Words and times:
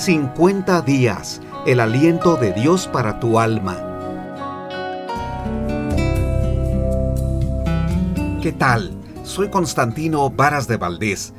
50 0.00 0.80
días, 0.80 1.42
el 1.66 1.78
aliento 1.78 2.36
de 2.36 2.54
Dios 2.54 2.86
para 2.86 3.20
tu 3.20 3.38
alma. 3.38 3.76
¿Qué 8.40 8.50
tal? 8.52 8.96
Soy 9.24 9.50
Constantino 9.50 10.30
Varas 10.30 10.66
de 10.68 10.78
Valdés. 10.78 11.34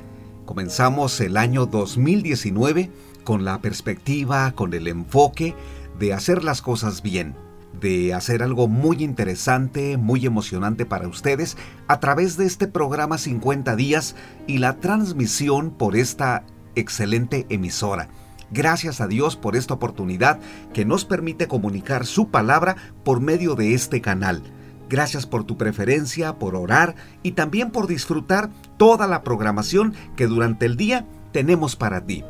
Comenzamos 0.45 1.19
el 1.21 1.37
año 1.37 1.65
2019 1.65 2.91
con 3.23 3.45
la 3.45 3.59
perspectiva, 3.61 4.51
con 4.51 4.75
el 4.75 4.87
enfoque 4.87 5.55
de 5.97 6.13
hacer 6.13 6.43
las 6.43 6.61
cosas 6.61 7.01
bien 7.01 7.33
de 7.81 8.13
hacer 8.13 8.43
algo 8.43 8.67
muy 8.67 9.03
interesante, 9.03 9.97
muy 9.97 10.27
emocionante 10.27 10.85
para 10.85 11.07
ustedes 11.07 11.57
a 11.87 11.99
través 11.99 12.37
de 12.37 12.45
este 12.45 12.67
programa 12.67 13.17
50 13.17 13.75
días 13.75 14.15
y 14.45 14.59
la 14.59 14.75
transmisión 14.75 15.71
por 15.71 15.95
esta 15.95 16.43
excelente 16.75 17.47
emisora. 17.49 18.09
Gracias 18.51 18.99
a 18.99 19.07
Dios 19.07 19.37
por 19.37 19.55
esta 19.55 19.73
oportunidad 19.73 20.39
que 20.73 20.83
nos 20.83 21.05
permite 21.05 21.47
comunicar 21.47 22.05
su 22.05 22.29
palabra 22.29 22.75
por 23.03 23.21
medio 23.21 23.55
de 23.55 23.73
este 23.73 24.01
canal. 24.01 24.43
Gracias 24.89 25.25
por 25.25 25.45
tu 25.45 25.55
preferencia, 25.55 26.37
por 26.37 26.55
orar 26.55 26.95
y 27.23 27.31
también 27.31 27.71
por 27.71 27.87
disfrutar 27.87 28.49
toda 28.77 29.07
la 29.07 29.23
programación 29.23 29.93
que 30.17 30.27
durante 30.27 30.65
el 30.65 30.75
día 30.75 31.05
tenemos 31.31 31.77
para 31.77 32.05
ti. 32.05 32.25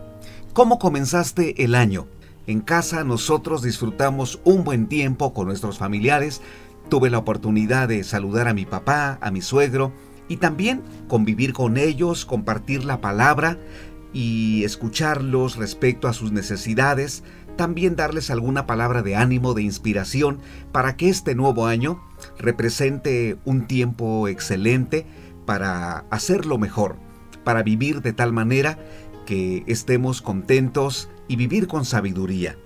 ¿Cómo 0.53 0.77
comenzaste 0.77 1.63
el 1.63 1.73
año? 1.73 2.05
En 2.45 2.61
casa 2.61 3.03
nosotros 3.03 3.63
disfrutamos 3.63 4.39
un 4.43 4.63
buen 4.63 4.87
tiempo 4.87 5.33
con 5.33 5.47
nuestros 5.47 5.79
familiares. 5.79 6.41
Tuve 6.89 7.09
la 7.09 7.17
oportunidad 7.17 7.87
de 7.87 8.03
saludar 8.03 8.47
a 8.47 8.53
mi 8.53 8.65
papá, 8.67 9.17
a 9.21 9.31
mi 9.31 9.41
suegro 9.41 9.91
y 10.27 10.37
también 10.37 10.83
convivir 11.07 11.53
con 11.53 11.77
ellos, 11.77 12.25
compartir 12.25 12.85
la 12.85 13.01
palabra 13.01 13.57
y 14.13 14.63
escucharlos 14.63 15.55
respecto 15.55 16.07
a 16.07 16.13
sus 16.13 16.31
necesidades, 16.31 17.23
también 17.55 17.95
darles 17.95 18.29
alguna 18.29 18.65
palabra 18.65 19.01
de 19.01 19.15
ánimo, 19.15 19.53
de 19.53 19.63
inspiración, 19.63 20.39
para 20.71 20.97
que 20.97 21.09
este 21.09 21.35
nuevo 21.35 21.65
año 21.65 22.01
represente 22.37 23.37
un 23.45 23.67
tiempo 23.67 24.27
excelente 24.27 25.05
para 25.45 26.05
hacerlo 26.09 26.57
mejor, 26.57 26.97
para 27.43 27.63
vivir 27.63 28.01
de 28.01 28.13
tal 28.13 28.33
manera 28.33 28.79
que 29.25 29.63
estemos 29.67 30.21
contentos 30.21 31.09
y 31.27 31.35
vivir 31.35 31.67
con 31.67 31.85
sabiduría. 31.85 32.57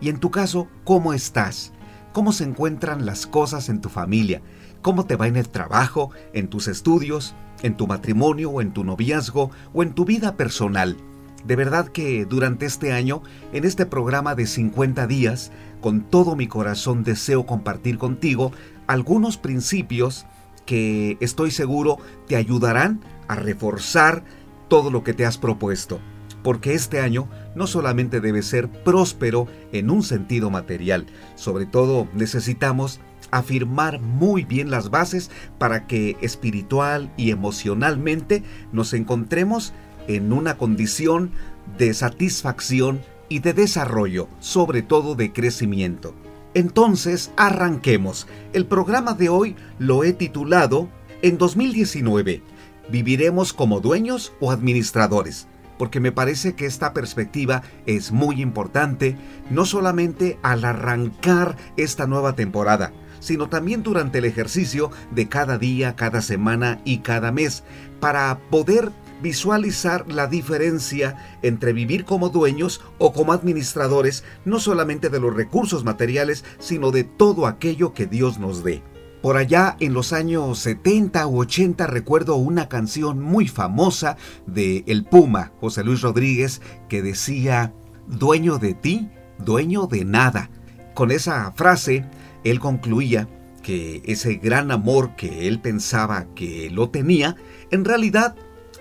Y 0.00 0.08
en 0.08 0.18
tu 0.18 0.30
caso, 0.30 0.68
¿cómo 0.84 1.12
estás? 1.12 1.72
¿Cómo 2.12 2.32
se 2.32 2.44
encuentran 2.44 3.06
las 3.06 3.26
cosas 3.26 3.68
en 3.68 3.80
tu 3.80 3.88
familia? 3.88 4.42
¿Cómo 4.82 5.06
te 5.06 5.16
va 5.16 5.26
en 5.26 5.36
el 5.36 5.48
trabajo, 5.48 6.10
en 6.32 6.48
tus 6.48 6.68
estudios, 6.68 7.34
en 7.62 7.76
tu 7.76 7.86
matrimonio 7.86 8.50
o 8.50 8.60
en 8.60 8.72
tu 8.72 8.84
noviazgo 8.84 9.50
o 9.72 9.82
en 9.82 9.92
tu 9.92 10.04
vida 10.04 10.36
personal? 10.36 10.96
De 11.44 11.56
verdad 11.56 11.88
que 11.88 12.24
durante 12.24 12.66
este 12.66 12.92
año, 12.92 13.22
en 13.52 13.64
este 13.64 13.86
programa 13.86 14.34
de 14.34 14.46
50 14.46 15.06
días, 15.06 15.52
con 15.80 16.02
todo 16.02 16.36
mi 16.36 16.48
corazón 16.48 17.04
deseo 17.04 17.46
compartir 17.46 17.98
contigo 17.98 18.52
algunos 18.86 19.36
principios 19.36 20.26
que 20.66 21.16
estoy 21.20 21.50
seguro 21.50 21.98
te 22.26 22.36
ayudarán 22.36 23.00
a 23.28 23.36
reforzar 23.36 24.24
todo 24.68 24.90
lo 24.90 25.04
que 25.04 25.14
te 25.14 25.24
has 25.24 25.38
propuesto 25.38 26.00
porque 26.42 26.74
este 26.74 27.00
año 27.00 27.28
no 27.54 27.66
solamente 27.66 28.20
debe 28.20 28.42
ser 28.42 28.70
próspero 28.70 29.46
en 29.72 29.90
un 29.90 30.02
sentido 30.02 30.50
material, 30.50 31.06
sobre 31.34 31.66
todo 31.66 32.08
necesitamos 32.14 33.00
afirmar 33.30 34.00
muy 34.00 34.44
bien 34.44 34.70
las 34.70 34.90
bases 34.90 35.30
para 35.58 35.86
que 35.86 36.16
espiritual 36.20 37.12
y 37.16 37.30
emocionalmente 37.30 38.42
nos 38.72 38.92
encontremos 38.92 39.72
en 40.06 40.32
una 40.32 40.56
condición 40.56 41.30
de 41.76 41.92
satisfacción 41.94 43.00
y 43.28 43.40
de 43.40 43.52
desarrollo, 43.52 44.28
sobre 44.40 44.82
todo 44.82 45.14
de 45.14 45.32
crecimiento. 45.32 46.14
Entonces, 46.54 47.30
arranquemos. 47.36 48.26
El 48.52 48.66
programa 48.66 49.12
de 49.12 49.28
hoy 49.28 49.54
lo 49.78 50.02
he 50.02 50.12
titulado 50.12 50.88
En 51.20 51.36
2019, 51.36 52.42
¿viviremos 52.90 53.52
como 53.52 53.80
dueños 53.80 54.32
o 54.40 54.50
administradores? 54.50 55.46
porque 55.78 56.00
me 56.00 56.12
parece 56.12 56.54
que 56.54 56.66
esta 56.66 56.92
perspectiva 56.92 57.62
es 57.86 58.12
muy 58.12 58.42
importante, 58.42 59.16
no 59.48 59.64
solamente 59.64 60.38
al 60.42 60.64
arrancar 60.64 61.56
esta 61.76 62.06
nueva 62.06 62.34
temporada, 62.34 62.92
sino 63.20 63.48
también 63.48 63.82
durante 63.82 64.18
el 64.18 64.24
ejercicio 64.24 64.90
de 65.10 65.28
cada 65.28 65.58
día, 65.58 65.96
cada 65.96 66.22
semana 66.22 66.80
y 66.84 66.98
cada 66.98 67.32
mes, 67.32 67.64
para 68.00 68.38
poder 68.50 68.92
visualizar 69.22 70.10
la 70.10 70.26
diferencia 70.26 71.16
entre 71.42 71.72
vivir 71.72 72.04
como 72.04 72.28
dueños 72.28 72.80
o 72.98 73.12
como 73.12 73.32
administradores, 73.32 74.24
no 74.44 74.60
solamente 74.60 75.08
de 75.08 75.20
los 75.20 75.34
recursos 75.34 75.84
materiales, 75.84 76.44
sino 76.58 76.90
de 76.90 77.04
todo 77.04 77.46
aquello 77.46 77.92
que 77.94 78.06
Dios 78.06 78.38
nos 78.38 78.62
dé. 78.62 78.82
Por 79.22 79.36
allá 79.36 79.76
en 79.80 79.94
los 79.94 80.12
años 80.12 80.60
70 80.60 81.26
u 81.26 81.40
80 81.40 81.88
recuerdo 81.88 82.36
una 82.36 82.68
canción 82.68 83.20
muy 83.20 83.48
famosa 83.48 84.16
de 84.46 84.84
El 84.86 85.04
Puma, 85.04 85.52
José 85.60 85.82
Luis 85.82 86.02
Rodríguez, 86.02 86.62
que 86.88 87.02
decía, 87.02 87.74
dueño 88.06 88.58
de 88.58 88.74
ti, 88.74 89.10
dueño 89.44 89.88
de 89.88 90.04
nada. 90.04 90.50
Con 90.94 91.10
esa 91.10 91.52
frase, 91.52 92.04
él 92.50 92.60
concluía 92.60 93.28
que 93.62 94.02
ese 94.04 94.34
gran 94.34 94.70
amor 94.70 95.16
que 95.16 95.48
él 95.48 95.60
pensaba 95.60 96.26
que 96.34 96.70
lo 96.70 96.90
tenía, 96.90 97.36
en 97.70 97.84
realidad 97.84 98.36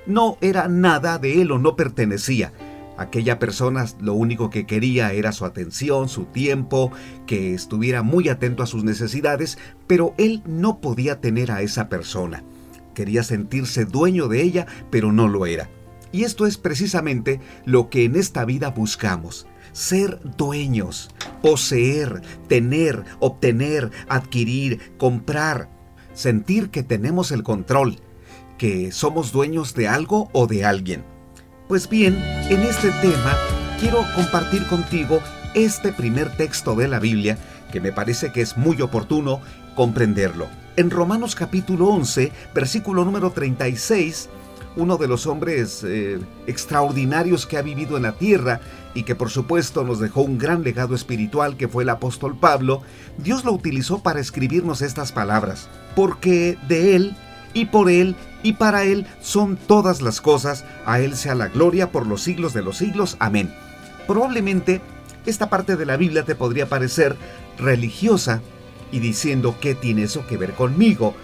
no 0.06 0.38
era 0.42 0.68
nada 0.68 1.18
de 1.18 1.42
él 1.42 1.52
o 1.52 1.60
no 1.60 1.76
pertenecía, 1.76 2.54
Aquella 2.98 3.38
persona 3.38 3.86
lo 4.02 4.16
único 4.16 4.50
que 4.50 4.66
quería 4.66 5.14
era 5.14 5.32
su 5.32 5.46
atención, 5.46 6.10
su 6.10 6.26
tiempo, 6.26 6.92
que 7.28 7.54
estuviera 7.54 8.02
muy 8.02 8.28
atento 8.28 8.64
a 8.64 8.68
sus 8.68 8.84
necesidades, 8.84 9.60
pero 9.86 10.16
él 10.18 10.42
no 10.48 10.82
podía 10.82 11.22
tener 11.22 11.52
a 11.52 11.62
esa 11.62 11.90
persona. 11.90 12.44
Quería 12.96 13.22
sentirse 13.22 13.86
dueño 13.86 14.28
de 14.28 14.42
ella, 14.42 14.66
pero 14.90 15.12
no 15.12 15.28
lo 15.28 15.46
era. 15.46 15.70
Y 16.12 16.24
esto 16.24 16.48
es 16.48 16.58
precisamente 16.58 17.40
lo 17.66 17.90
que 17.90 18.04
en 18.04 18.16
esta 18.16 18.46
vida 18.46 18.72
buscamos. 18.72 19.46
Ser 19.78 20.20
dueños, 20.38 21.12
poseer, 21.44 22.24
tener, 22.48 23.04
obtener, 23.20 23.92
adquirir, 24.10 24.96
comprar, 24.98 25.70
sentir 26.16 26.72
que 26.72 26.82
tenemos 26.82 27.32
el 27.32 27.44
control, 27.44 28.00
que 28.58 28.92
somos 28.92 29.32
dueños 29.32 29.76
de 29.76 29.88
algo 29.88 30.32
o 30.34 30.48
de 30.48 30.66
alguien. 30.66 31.06
Pues 31.68 31.88
bien, 31.88 32.18
en 32.50 32.62
este 32.62 32.90
tema 33.04 33.38
quiero 33.80 34.04
compartir 34.16 34.66
contigo 34.66 35.20
este 35.54 35.92
primer 35.92 36.36
texto 36.36 36.74
de 36.74 36.88
la 36.88 36.98
Biblia 36.98 37.38
que 37.72 37.80
me 37.80 37.92
parece 37.92 38.32
que 38.32 38.42
es 38.42 38.58
muy 38.58 38.82
oportuno 38.82 39.42
comprenderlo. 39.76 40.48
En 40.76 40.90
Romanos 40.90 41.36
capítulo 41.36 41.90
11, 41.90 42.32
versículo 42.56 43.06
número 43.06 43.30
36, 43.30 44.28
uno 44.78 44.98
de 44.98 45.08
los 45.08 45.28
hombres 45.28 45.84
eh, 45.84 46.20
extraordinarios 46.46 47.46
que 47.46 47.58
ha 47.58 47.62
vivido 47.62 47.98
en 47.98 48.04
la 48.04 48.14
tierra 48.14 48.62
y 48.94 49.04
que 49.04 49.16
por 49.16 49.30
supuesto 49.30 49.84
nos 49.84 50.00
dejó 50.00 50.22
un 50.22 50.38
gran 50.38 50.64
legado 50.64 50.96
espiritual 50.96 51.58
que 51.58 51.68
fue 51.68 51.84
el 51.84 51.90
apóstol 51.90 52.38
Pablo, 52.40 52.82
Dios 53.18 53.44
lo 53.44 53.52
utilizó 53.52 54.02
para 54.02 54.20
escribirnos 54.20 54.82
estas 54.82 55.12
palabras, 55.12 55.68
porque 55.96 56.58
de 56.68 56.96
él 56.96 57.16
y 57.54 57.66
por 57.66 57.90
Él 57.90 58.16
y 58.44 58.54
para 58.54 58.84
Él 58.84 59.08
son 59.20 59.58
todas 59.58 60.02
las 60.02 60.22
cosas, 60.22 60.64
a 60.86 61.00
Él 61.00 61.16
sea 61.16 61.34
la 61.34 61.48
gloria 61.48 61.92
por 61.92 62.06
los 62.06 62.22
siglos 62.22 62.54
de 62.54 62.62
los 62.62 62.78
siglos. 62.78 63.18
Amén. 63.20 63.52
Probablemente 64.06 64.82
esta 65.26 65.50
parte 65.50 65.76
de 65.76 65.86
la 65.86 65.98
Biblia 65.98 66.24
te 66.24 66.36
podría 66.36 66.70
parecer 66.70 67.16
religiosa 67.58 68.42
y 68.92 69.00
diciendo 69.00 69.56
qué 69.60 69.76
tiene 69.76 70.04
eso 70.04 70.26
que 70.28 70.38
ver 70.38 70.54
conmigo. 70.54 71.16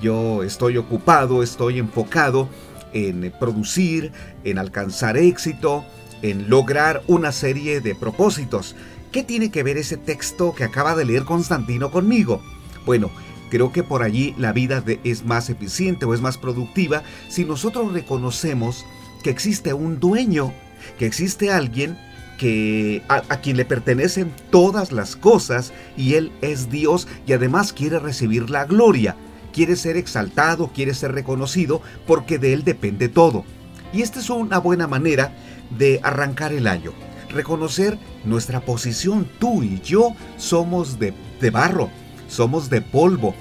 Yo 0.00 0.42
estoy 0.42 0.78
ocupado, 0.78 1.42
estoy 1.42 1.78
enfocado 1.78 2.48
en 2.92 3.32
producir, 3.38 4.12
en 4.44 4.58
alcanzar 4.58 5.16
éxito, 5.16 5.84
en 6.22 6.48
lograr 6.48 7.02
una 7.06 7.32
serie 7.32 7.80
de 7.80 7.94
propósitos. 7.94 8.76
¿Qué 9.10 9.22
tiene 9.22 9.50
que 9.50 9.62
ver 9.62 9.76
ese 9.76 9.96
texto 9.96 10.54
que 10.54 10.64
acaba 10.64 10.94
de 10.94 11.04
leer 11.04 11.24
Constantino 11.24 11.90
conmigo? 11.90 12.42
Bueno, 12.86 13.10
Creo 13.52 13.70
que 13.70 13.82
por 13.82 14.02
allí 14.02 14.34
la 14.38 14.54
vida 14.54 14.82
es 15.04 15.26
más 15.26 15.50
eficiente 15.50 16.06
o 16.06 16.14
es 16.14 16.22
más 16.22 16.38
productiva 16.38 17.02
si 17.28 17.44
nosotros 17.44 17.92
reconocemos 17.92 18.86
que 19.22 19.28
existe 19.28 19.74
un 19.74 20.00
dueño, 20.00 20.54
que 20.98 21.04
existe 21.04 21.50
alguien 21.50 21.98
que 22.38 23.02
a, 23.10 23.16
a, 23.28 23.42
quien 23.42 23.58
le 23.58 23.66
pertenecen 23.66 24.32
todas 24.48 24.90
las 24.90 25.16
cosas 25.16 25.74
y 25.98 26.14
Él 26.14 26.32
es 26.40 26.70
Dios 26.70 27.06
y 27.26 27.34
además 27.34 27.74
quiere 27.74 27.98
recibir 27.98 28.48
la 28.48 28.64
gloria, 28.64 29.16
quiere 29.52 29.76
ser 29.76 29.96
exaltado, 29.96 30.72
quiere 30.72 30.94
ser 30.94 31.12
reconocido 31.12 31.80
porque 32.06 32.38
de 32.38 32.52
Él 32.52 32.64
depende 32.64 33.08
todo. 33.08 33.44
Y 33.92 34.02
esta 34.02 34.20
es 34.20 34.30
una 34.30 34.58
buena 34.58 34.86
manera 34.86 35.34
de 35.78 36.00
arrancar 36.02 36.52
el 36.52 36.66
año. 36.66 36.92
Reconocer 37.30 37.98
nuestra 38.24 38.60
posición, 38.60 39.28
tú 39.38 39.62
y 39.62 39.80
yo 39.80 40.14
somos 40.36 40.98
de, 40.98 41.14
de 41.40 41.50
barro, 41.50 41.90
somos 42.28 42.68
de 42.70 42.80
polvo. 42.80 43.34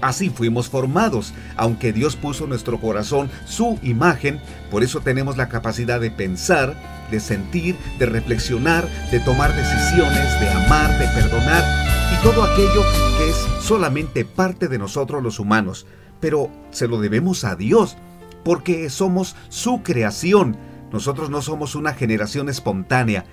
Así 0.00 0.28
fuimos 0.30 0.68
formados, 0.68 1.32
aunque 1.56 1.92
Dios 1.92 2.16
puso 2.16 2.44
en 2.44 2.50
nuestro 2.50 2.80
corazón 2.80 3.30
su 3.46 3.78
imagen, 3.82 4.40
por 4.70 4.82
eso 4.82 5.00
tenemos 5.00 5.36
la 5.36 5.48
capacidad 5.48 6.00
de 6.00 6.10
pensar, 6.10 6.74
de 7.10 7.20
sentir, 7.20 7.76
de 7.98 8.06
reflexionar, 8.06 8.86
de 9.10 9.20
tomar 9.20 9.54
decisiones, 9.54 10.40
de 10.40 10.50
amar, 10.50 10.98
de 10.98 11.06
perdonar 11.08 11.83
todo 12.24 12.42
aquello 12.42 12.82
que 13.18 13.28
es 13.28 13.36
solamente 13.60 14.24
parte 14.24 14.68
de 14.68 14.78
nosotros 14.78 15.22
los 15.22 15.38
humanos. 15.38 15.86
Pero 16.20 16.48
se 16.70 16.88
lo 16.88 16.98
debemos 16.98 17.44
a 17.44 17.54
Dios, 17.54 17.98
porque 18.44 18.88
somos 18.88 19.36
su 19.50 19.82
creación. 19.82 20.56
Nosotros 20.90 21.28
no 21.28 21.42
somos 21.42 21.74
una 21.74 21.92
generación 21.92 22.48
espontánea. 22.48 23.26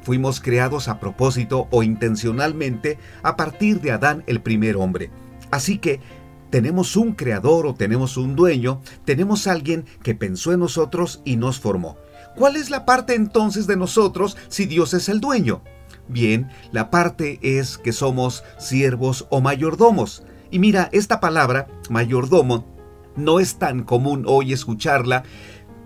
Fuimos 0.00 0.40
creados 0.40 0.88
a 0.88 0.98
propósito 0.98 1.68
o 1.70 1.82
intencionalmente 1.82 2.98
a 3.22 3.36
partir 3.36 3.82
de 3.82 3.90
Adán 3.90 4.24
el 4.26 4.40
primer 4.40 4.78
hombre. 4.78 5.10
Así 5.50 5.76
que 5.76 6.00
tenemos 6.48 6.96
un 6.96 7.12
creador 7.12 7.66
o 7.66 7.74
tenemos 7.74 8.16
un 8.16 8.34
dueño, 8.34 8.80
tenemos 9.04 9.46
alguien 9.46 9.84
que 10.02 10.14
pensó 10.14 10.54
en 10.54 10.60
nosotros 10.60 11.20
y 11.26 11.36
nos 11.36 11.60
formó. 11.60 11.98
¿Cuál 12.34 12.56
es 12.56 12.70
la 12.70 12.86
parte 12.86 13.14
entonces 13.14 13.66
de 13.66 13.76
nosotros 13.76 14.38
si 14.48 14.64
Dios 14.64 14.94
es 14.94 15.10
el 15.10 15.20
dueño? 15.20 15.60
Bien, 16.08 16.48
la 16.72 16.90
parte 16.90 17.38
es 17.42 17.78
que 17.78 17.92
somos 17.92 18.44
siervos 18.58 19.26
o 19.30 19.40
mayordomos. 19.40 20.22
Y 20.50 20.58
mira, 20.58 20.88
esta 20.92 21.20
palabra, 21.20 21.68
mayordomo, 21.90 22.66
no 23.16 23.40
es 23.40 23.58
tan 23.58 23.82
común 23.82 24.24
hoy 24.26 24.52
escucharla. 24.52 25.24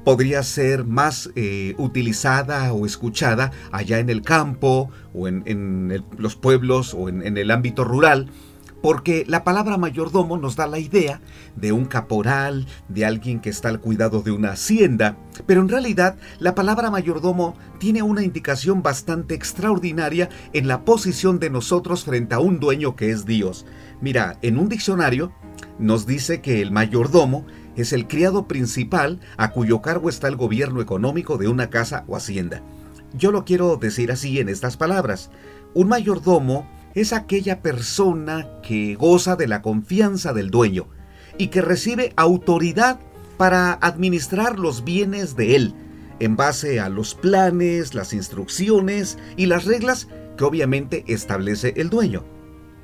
Podría 0.04 0.42
ser 0.42 0.84
más 0.84 1.30
eh, 1.36 1.74
utilizada 1.78 2.72
o 2.72 2.86
escuchada 2.86 3.52
allá 3.70 3.98
en 3.98 4.10
el 4.10 4.22
campo 4.22 4.90
o 5.14 5.28
en, 5.28 6.04
los 6.18 6.36
pueblos 6.36 6.94
o 6.94 7.08
en 7.08 7.36
el 7.36 7.50
ámbito 7.50 7.84
rural 7.84 8.28
porque 8.82 9.24
la 9.28 9.44
palabra 9.44 9.78
mayordomo 9.78 10.36
nos 10.36 10.56
da 10.56 10.66
la 10.66 10.80
idea 10.80 11.20
de 11.56 11.72
un 11.72 11.84
caporal, 11.86 12.66
de 12.88 13.06
alguien 13.06 13.40
que 13.40 13.48
está 13.48 13.68
al 13.68 13.80
cuidado 13.80 14.22
de 14.22 14.32
una 14.32 14.50
hacienda, 14.50 15.16
pero 15.46 15.60
en 15.60 15.68
realidad 15.68 16.16
la 16.40 16.54
palabra 16.54 16.90
mayordomo 16.90 17.56
tiene 17.78 18.02
una 18.02 18.22
indicación 18.22 18.82
bastante 18.82 19.34
extraordinaria 19.34 20.28
en 20.52 20.66
la 20.68 20.84
posición 20.84 21.38
de 21.38 21.48
nosotros 21.48 22.04
frente 22.04 22.34
a 22.34 22.40
un 22.40 22.58
dueño 22.58 22.96
que 22.96 23.10
es 23.10 23.24
Dios. 23.24 23.64
Mira, 24.00 24.38
en 24.42 24.58
un 24.58 24.68
diccionario 24.68 25.32
nos 25.78 26.06
dice 26.06 26.40
que 26.40 26.60
el 26.60 26.72
mayordomo 26.72 27.46
es 27.76 27.92
el 27.92 28.06
criado 28.06 28.48
principal 28.48 29.20
a 29.36 29.52
cuyo 29.52 29.80
cargo 29.80 30.08
está 30.08 30.28
el 30.28 30.36
gobierno 30.36 30.80
económico 30.80 31.38
de 31.38 31.48
una 31.48 31.70
casa 31.70 32.04
o 32.08 32.16
hacienda. 32.16 32.62
Yo 33.14 33.30
lo 33.30 33.44
quiero 33.44 33.76
decir 33.76 34.10
así 34.10 34.40
en 34.40 34.48
estas 34.48 34.76
palabras. 34.76 35.30
Un 35.74 35.88
mayordomo 35.88 36.66
es 36.94 37.12
aquella 37.12 37.62
persona 37.62 38.48
que 38.62 38.94
goza 38.94 39.36
de 39.36 39.48
la 39.48 39.62
confianza 39.62 40.32
del 40.32 40.50
dueño 40.50 40.88
y 41.38 41.48
que 41.48 41.62
recibe 41.62 42.12
autoridad 42.16 43.00
para 43.36 43.72
administrar 43.72 44.58
los 44.58 44.84
bienes 44.84 45.36
de 45.36 45.56
él, 45.56 45.74
en 46.20 46.36
base 46.36 46.80
a 46.80 46.88
los 46.88 47.14
planes, 47.14 47.94
las 47.94 48.12
instrucciones 48.12 49.18
y 49.36 49.46
las 49.46 49.64
reglas 49.64 50.08
que 50.36 50.44
obviamente 50.44 51.04
establece 51.08 51.74
el 51.76 51.90
dueño. 51.90 52.24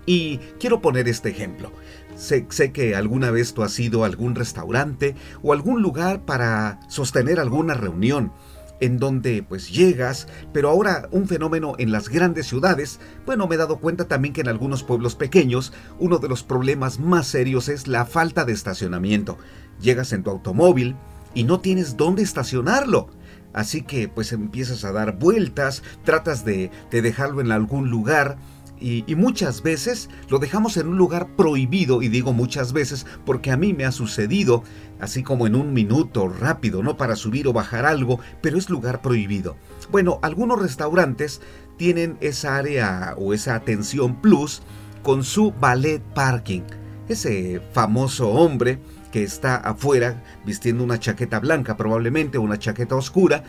Y 0.07 0.39
quiero 0.59 0.81
poner 0.81 1.07
este 1.07 1.29
ejemplo. 1.29 1.71
Sé, 2.17 2.47
que 2.73 2.97
alguna 2.97 3.31
vez 3.31 3.55
tú 3.55 3.63
has 3.63 3.79
ido 3.79 4.03
a 4.03 4.07
algún 4.07 4.35
restaurante 4.35 5.15
o 5.43 5.53
algún 5.53 5.83
lugar 5.83 6.25
para 6.25 6.81
sostener 6.89 7.39
alguna 7.39 7.75
reunión 7.75 8.33
en 8.81 8.99
donde 8.99 9.43
pues 9.43 9.71
llegas, 9.71 10.29
pero 10.53 10.71
ahora 10.71 11.09
un 11.11 11.27
fenómeno 11.27 11.75
en 11.79 11.93
las 11.93 12.09
grandes 12.09 12.47
ciudades, 12.47 13.01
bueno, 13.27 13.47
me 13.47 13.55
he 13.55 13.59
dado 13.59 13.79
cuenta 13.79 14.09
también 14.09 14.35
que 14.35 14.41
en 14.41 14.49
algunos 14.49 14.83
pueblos 14.83 15.15
pequeños 15.15 15.73
uno 15.99 16.19
de 16.19 16.29
los 16.29 16.43
problemas 16.43 16.99
más 16.99 17.27
serios 17.27 17.69
es 17.69 17.87
la 17.87 18.05
falta 18.05 18.45
de 18.45 18.53
estacionamiento. 18.53 19.39
Llegas 19.81 20.13
en 20.13 20.23
tu 20.23 20.31
automóvil 20.31 20.97
y 21.35 21.45
no 21.45 21.61
tienes 21.61 21.97
dónde 21.97 22.23
estacionarlo. 22.23 23.09
Así 23.53 23.83
que 23.83 24.09
pues 24.09 24.33
empiezas 24.33 24.85
a 24.85 24.93
dar 24.93 25.19
vueltas, 25.19 25.83
tratas 26.05 26.45
de, 26.45 26.71
de 26.91 27.03
dejarlo 27.03 27.41
en 27.41 27.51
algún 27.51 27.91
lugar, 27.91 28.39
y, 28.81 29.03
muchas 29.17 29.63
veces 29.63 30.09
lo 30.29 30.39
dejamos 30.39 30.77
en 30.77 30.89
un 30.89 30.97
lugar 30.97 31.35
prohibido, 31.37 32.03
y 32.03 32.09
digo 32.09 32.33
muchas 32.33 32.73
veces 32.73 33.07
porque 33.25 33.51
a 33.51 33.57
mí 33.57 33.73
me 33.73 33.85
ha 33.85 33.93
sucedido, 33.93 34.63
así 35.01 35.23
como 35.23 35.47
en 35.47 35.55
un 35.55 35.73
minuto 35.73 36.29
rápido, 36.29 36.83
no 36.83 36.97
para 36.97 37.17
subir 37.17 37.47
o 37.49 37.53
bajar 37.53 37.87
algo, 37.87 38.21
pero 38.41 38.59
es 38.59 38.71
lugar 38.71 39.03
prohibido. 39.03 39.57
Bueno, 39.91 40.19
algunos 40.23 40.61
restaurantes 40.61 41.41
tienen 41.77 42.17
esa 42.21 42.57
área 42.57 43.15
o 43.17 43.33
esa 43.33 43.55
atención 43.55 44.21
plus 44.21 44.63
con 45.03 45.25
su 45.25 45.53
ballet 45.53 46.03
parking. 46.15 46.63
Ese 47.09 47.63
famoso 47.73 48.29
hombre 48.31 48.81
que 49.13 49.23
está 49.23 49.57
afuera 49.57 50.23
vistiendo 50.45 50.85
una 50.85 50.99
chaqueta 50.99 51.41
blanca, 51.41 51.77
probablemente 51.77 52.37
una 52.37 52.59
chaqueta 52.59 52.97
oscura, 52.97 53.45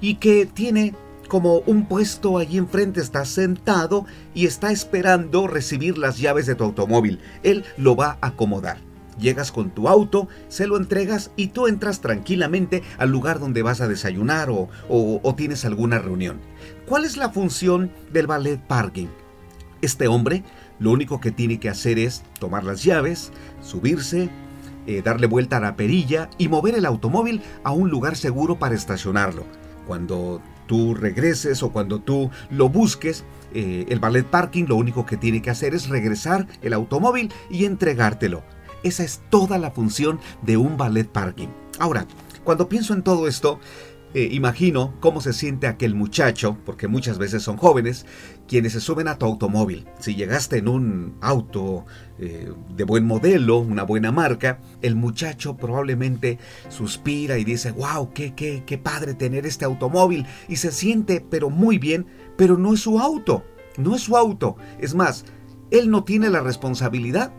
y 0.00 0.16
que 0.16 0.46
tiene 0.46 0.94
como 1.28 1.58
un 1.60 1.86
puesto 1.86 2.38
allí 2.38 2.58
enfrente, 2.58 3.00
está 3.00 3.24
sentado 3.24 4.06
y 4.34 4.46
está 4.46 4.72
esperando 4.72 5.46
recibir 5.46 5.98
las 5.98 6.18
llaves 6.18 6.46
de 6.46 6.54
tu 6.54 6.64
automóvil. 6.64 7.20
Él 7.42 7.64
lo 7.76 7.96
va 7.96 8.18
a 8.20 8.28
acomodar. 8.28 8.87
Llegas 9.18 9.52
con 9.52 9.70
tu 9.70 9.88
auto, 9.88 10.28
se 10.48 10.66
lo 10.66 10.76
entregas 10.76 11.30
y 11.36 11.48
tú 11.48 11.66
entras 11.66 12.00
tranquilamente 12.00 12.82
al 12.98 13.10
lugar 13.10 13.40
donde 13.40 13.62
vas 13.62 13.80
a 13.80 13.88
desayunar 13.88 14.48
o, 14.50 15.34
tienes 15.36 15.64
alguna 15.64 15.98
reunión. 15.98 16.40
¿Cuál 16.86 17.04
es 17.04 17.16
la 17.16 17.30
función 17.30 17.90
del 18.12 18.26
ballet 18.26 18.60
parking? 18.60 19.08
Este 19.82 20.08
hombre 20.08 20.42
lo 20.78 20.90
único 20.90 21.20
que 21.20 21.30
tiene 21.30 21.58
que 21.58 21.68
hacer 21.68 21.98
es 21.98 22.22
tomar 22.38 22.64
las 22.64 22.82
llaves, 22.82 23.32
subirse, 23.60 24.28
eh, 24.86 25.02
darle 25.02 25.26
vuelta 25.26 25.58
a 25.58 25.60
la 25.60 25.76
perilla 25.76 26.30
y 26.38 26.48
mover 26.48 26.74
el 26.74 26.86
automóvil 26.86 27.42
a 27.64 27.72
un 27.72 27.90
lugar 27.90 28.16
seguro 28.16 28.58
para 28.58 28.74
estacionarlo. 28.74 29.44
Cuando 29.86 30.40
tú 30.66 30.94
regreses 30.94 31.62
o 31.62 31.72
cuando 31.72 32.00
tú 32.00 32.30
lo 32.50 32.68
busques, 32.68 33.24
eh, 33.54 33.86
el 33.88 33.98
ballet 33.98 34.24
parking 34.24 34.66
lo 34.68 34.76
único 34.76 35.06
que 35.06 35.16
tiene 35.16 35.42
que 35.42 35.50
hacer 35.50 35.74
es 35.74 35.88
regresar 35.88 36.46
el 36.62 36.72
automóvil 36.72 37.32
y 37.50 37.64
entregártelo. 37.64 38.42
Esa 38.82 39.04
es 39.04 39.22
toda 39.30 39.58
la 39.58 39.70
función 39.70 40.20
de 40.42 40.56
un 40.56 40.76
ballet 40.76 41.08
parking. 41.08 41.48
Ahora, 41.78 42.06
cuando 42.44 42.68
pienso 42.68 42.94
en 42.94 43.02
todo 43.02 43.28
esto, 43.28 43.60
eh, 44.14 44.30
imagino 44.32 44.94
cómo 45.00 45.20
se 45.20 45.34
siente 45.34 45.66
aquel 45.66 45.94
muchacho, 45.94 46.56
porque 46.64 46.88
muchas 46.88 47.18
veces 47.18 47.42
son 47.42 47.58
jóvenes, 47.58 48.06
quienes 48.46 48.72
se 48.72 48.80
suben 48.80 49.06
a 49.06 49.18
tu 49.18 49.26
automóvil. 49.26 49.86
Si 49.98 50.14
llegaste 50.14 50.56
en 50.56 50.68
un 50.68 51.16
auto 51.20 51.84
eh, 52.18 52.50
de 52.74 52.84
buen 52.84 53.04
modelo, 53.04 53.58
una 53.58 53.82
buena 53.82 54.10
marca, 54.10 54.60
el 54.80 54.96
muchacho 54.96 55.58
probablemente 55.58 56.38
suspira 56.70 57.36
y 57.36 57.44
dice, 57.44 57.70
wow, 57.72 58.10
qué, 58.14 58.34
qué, 58.34 58.62
qué 58.64 58.78
padre 58.78 59.12
tener 59.12 59.44
este 59.44 59.66
automóvil. 59.66 60.24
Y 60.48 60.56
se 60.56 60.72
siente, 60.72 61.22
pero 61.28 61.50
muy 61.50 61.76
bien, 61.76 62.06
pero 62.38 62.56
no 62.56 62.72
es 62.72 62.80
su 62.80 62.98
auto, 62.98 63.44
no 63.76 63.94
es 63.94 64.00
su 64.02 64.16
auto. 64.16 64.56
Es 64.80 64.94
más, 64.94 65.26
él 65.70 65.90
no 65.90 66.04
tiene 66.04 66.30
la 66.30 66.40
responsabilidad 66.40 67.30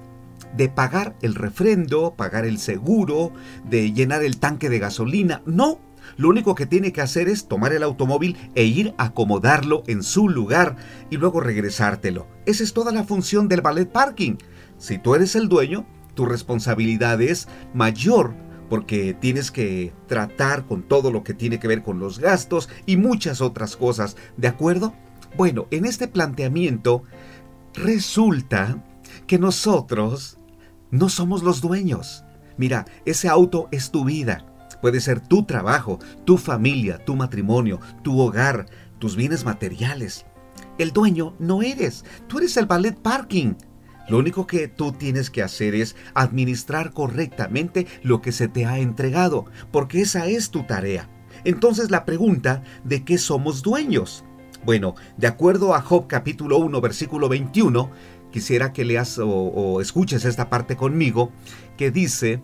de 0.55 0.69
pagar 0.69 1.15
el 1.21 1.35
refrendo, 1.35 2.15
pagar 2.15 2.45
el 2.45 2.59
seguro, 2.59 3.31
de 3.69 3.93
llenar 3.93 4.23
el 4.23 4.37
tanque 4.37 4.69
de 4.69 4.79
gasolina. 4.79 5.41
No, 5.45 5.79
lo 6.17 6.29
único 6.29 6.55
que 6.55 6.65
tiene 6.65 6.91
que 6.91 7.01
hacer 7.01 7.29
es 7.29 7.47
tomar 7.47 7.73
el 7.73 7.83
automóvil 7.83 8.37
e 8.55 8.63
ir 8.65 8.93
a 8.97 9.05
acomodarlo 9.05 9.83
en 9.87 10.03
su 10.03 10.29
lugar 10.29 10.75
y 11.09 11.17
luego 11.17 11.39
regresártelo. 11.39 12.27
Esa 12.45 12.63
es 12.63 12.73
toda 12.73 12.91
la 12.91 13.03
función 13.03 13.47
del 13.47 13.61
ballet 13.61 13.89
parking. 13.89 14.35
Si 14.77 14.97
tú 14.97 15.15
eres 15.15 15.35
el 15.35 15.49
dueño, 15.49 15.85
tu 16.15 16.25
responsabilidad 16.25 17.21
es 17.21 17.47
mayor 17.73 18.33
porque 18.69 19.15
tienes 19.19 19.51
que 19.51 19.93
tratar 20.07 20.65
con 20.65 20.83
todo 20.83 21.11
lo 21.11 21.23
que 21.23 21.33
tiene 21.33 21.59
que 21.59 21.67
ver 21.67 21.81
con 21.81 21.99
los 21.99 22.19
gastos 22.19 22.69
y 22.85 22.97
muchas 22.97 23.41
otras 23.41 23.75
cosas, 23.75 24.15
¿de 24.37 24.47
acuerdo? 24.47 24.93
Bueno, 25.37 25.67
en 25.71 25.85
este 25.85 26.07
planteamiento 26.07 27.03
resulta 27.73 28.83
que 29.25 29.39
nosotros 29.39 30.38
no 30.91 31.09
somos 31.09 31.43
los 31.43 31.61
dueños. 31.61 32.23
Mira, 32.57 32.85
ese 33.05 33.29
auto 33.29 33.67
es 33.71 33.91
tu 33.91 34.05
vida. 34.05 34.45
Puede 34.81 35.01
ser 35.01 35.19
tu 35.19 35.43
trabajo, 35.43 35.99
tu 36.25 36.37
familia, 36.37 37.03
tu 37.03 37.15
matrimonio, 37.15 37.79
tu 38.03 38.19
hogar, 38.19 38.65
tus 38.99 39.15
bienes 39.15 39.45
materiales. 39.45 40.25
El 40.77 40.91
dueño 40.91 41.35
no 41.39 41.61
eres, 41.61 42.05
tú 42.27 42.37
eres 42.39 42.57
el 42.57 42.65
ballet 42.65 42.97
parking. 42.97 43.55
Lo 44.07 44.17
único 44.17 44.47
que 44.47 44.67
tú 44.67 44.91
tienes 44.91 45.29
que 45.29 45.43
hacer 45.43 45.75
es 45.75 45.95
administrar 46.15 46.93
correctamente 46.93 47.85
lo 48.01 48.21
que 48.21 48.31
se 48.31 48.47
te 48.47 48.65
ha 48.65 48.79
entregado, 48.79 49.45
porque 49.71 50.01
esa 50.01 50.27
es 50.27 50.49
tu 50.49 50.63
tarea. 50.63 51.09
Entonces 51.43 51.91
la 51.91 52.05
pregunta, 52.05 52.63
¿de 52.83 53.03
qué 53.03 53.17
somos 53.17 53.61
dueños? 53.61 54.25
Bueno, 54.65 54.95
de 55.17 55.27
acuerdo 55.27 55.73
a 55.73 55.81
Job 55.81 56.07
capítulo 56.07 56.57
1 56.57 56.81
versículo 56.81 57.29
21, 57.29 57.91
quisiera 58.31 58.73
que 58.73 58.85
leas 58.85 59.19
o, 59.21 59.81
escuches 59.81 60.25
esta 60.25 60.49
parte 60.49 60.75
conmigo, 60.75 61.31
que 61.77 61.91
dice, 61.91 62.41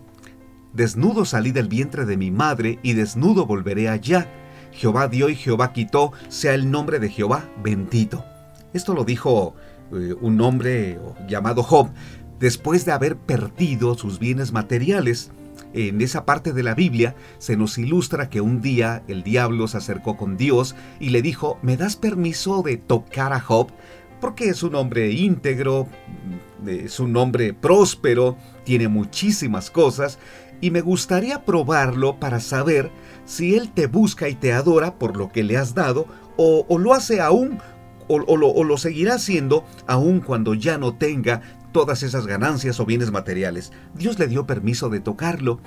Desnudo 0.72 1.24
salí 1.24 1.52
del 1.52 1.68
vientre 1.68 2.04
de 2.04 2.16
mi 2.16 2.30
madre 2.30 2.78
y 2.82 2.92
desnudo 2.92 3.46
volveré 3.46 3.88
allá. 3.88 4.28
Jehová 4.72 5.08
dio 5.08 5.30
y 5.30 5.34
Jehová 5.34 5.72
quitó, 5.72 6.12
sea 6.28 6.54
el 6.54 6.70
nombre 6.70 6.98
de 6.98 7.08
Jehová 7.08 7.48
bendito. 7.62 8.24
Esto 8.74 8.92
lo 8.92 9.04
dijo 9.04 9.54
eh, 9.92 10.14
un 10.20 10.38
hombre 10.42 10.98
llamado 11.26 11.62
Job, 11.62 11.88
después 12.38 12.84
de 12.84 12.92
haber 12.92 13.16
perdido 13.16 13.96
sus 13.96 14.18
bienes 14.18 14.52
materiales. 14.52 15.30
En 15.72 16.00
esa 16.00 16.24
parte 16.24 16.52
de 16.52 16.62
la 16.62 16.74
Biblia 16.74 17.14
se 17.38 17.56
nos 17.56 17.78
ilustra 17.78 18.28
que 18.28 18.40
un 18.40 18.60
día 18.60 19.02
el 19.08 19.22
diablo 19.22 19.68
se 19.68 19.78
acercó 19.78 20.16
con 20.16 20.36
Dios 20.36 20.74
y 21.00 21.10
le 21.10 21.22
dijo, 21.22 21.58
¿me 21.62 21.76
das 21.76 21.96
permiso 21.96 22.62
de 22.62 22.76
tocar 22.76 23.32
a 23.32 23.40
Job? 23.40 23.70
Porque 24.20 24.48
es 24.48 24.62
un 24.62 24.74
hombre 24.74 25.10
íntegro, 25.10 25.86
es 26.66 27.00
un 27.00 27.16
hombre 27.16 27.52
próspero, 27.52 28.36
tiene 28.64 28.88
muchísimas 28.88 29.70
cosas 29.70 30.18
y 30.60 30.70
me 30.70 30.80
gustaría 30.80 31.44
probarlo 31.44 32.18
para 32.18 32.40
saber 32.40 32.90
si 33.24 33.56
él 33.56 33.70
te 33.72 33.86
busca 33.86 34.28
y 34.28 34.34
te 34.34 34.52
adora 34.52 34.98
por 34.98 35.16
lo 35.16 35.30
que 35.30 35.44
le 35.44 35.56
has 35.56 35.74
dado 35.74 36.06
o, 36.36 36.78
lo 36.78 36.94
hace 36.94 37.20
aún 37.20 37.58
o, 38.08 38.18
lo, 38.18 38.48
o, 38.48 38.64
lo, 38.64 38.78
seguirá 38.78 39.14
haciendo 39.14 39.64
aún 39.86 40.20
cuando 40.20 40.54
ya 40.54 40.78
no 40.78 40.94
tenga 40.94 41.42
todas 41.72 42.02
esas 42.02 42.26
ganancias 42.26 42.80
o 42.80 42.86
bienes 42.86 43.10
materiales. 43.10 43.72
Dios 43.94 44.18
le 44.18 44.28
dio 44.28 44.46
permiso 44.46 44.88
de 44.88 45.00
tocarlo 45.00 45.60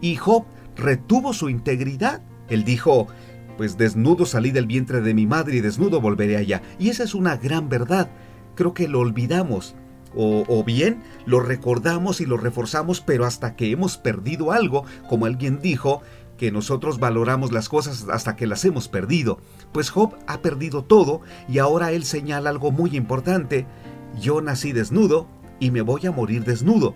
y 0.00 0.16
Job 0.16 0.44
retuvo 0.76 1.32
su 1.34 1.48
integridad. 1.48 2.22
Él 2.48 2.64
dijo, 2.64 3.08
pues 3.56 3.76
desnudo 3.76 4.26
salí 4.26 4.50
del 4.50 4.66
vientre 4.66 5.00
de 5.00 5.14
mi 5.14 5.26
madre 5.26 5.56
y 5.56 5.60
desnudo 5.60 6.00
volveré 6.00 6.36
allá. 6.36 6.62
Y 6.78 6.90
esa 6.90 7.04
es 7.04 7.14
una 7.14 7.36
gran 7.36 7.68
verdad. 7.68 8.10
Creo 8.54 8.74
que 8.74 8.88
lo 8.88 9.00
olvidamos. 9.00 9.74
O, 10.14 10.62
bien 10.62 11.02
lo 11.24 11.40
recordamos 11.40 12.20
y 12.20 12.26
lo 12.26 12.36
reforzamos, 12.36 13.00
pero 13.00 13.24
hasta 13.24 13.56
que 13.56 13.70
hemos 13.70 13.96
perdido 13.96 14.52
algo, 14.52 14.84
como 15.08 15.24
alguien 15.24 15.60
dijo, 15.60 16.02
que 16.36 16.52
nosotros 16.52 16.98
valoramos 16.98 17.52
las 17.52 17.68
cosas 17.68 18.06
hasta 18.10 18.36
que 18.36 18.46
las 18.46 18.64
hemos 18.64 18.88
perdido. 18.88 19.38
Pues 19.72 19.90
Job 19.90 20.16
ha 20.26 20.42
perdido 20.42 20.84
todo 20.84 21.22
y 21.48 21.58
ahora 21.58 21.92
él 21.92 22.04
señala 22.04 22.50
algo 22.50 22.72
muy 22.72 22.96
importante. 22.96 23.66
Yo 24.20 24.42
nací 24.42 24.72
desnudo 24.72 25.28
y 25.60 25.70
me 25.70 25.80
voy 25.80 26.04
a 26.06 26.12
morir 26.12 26.44
desnudo. 26.44 26.94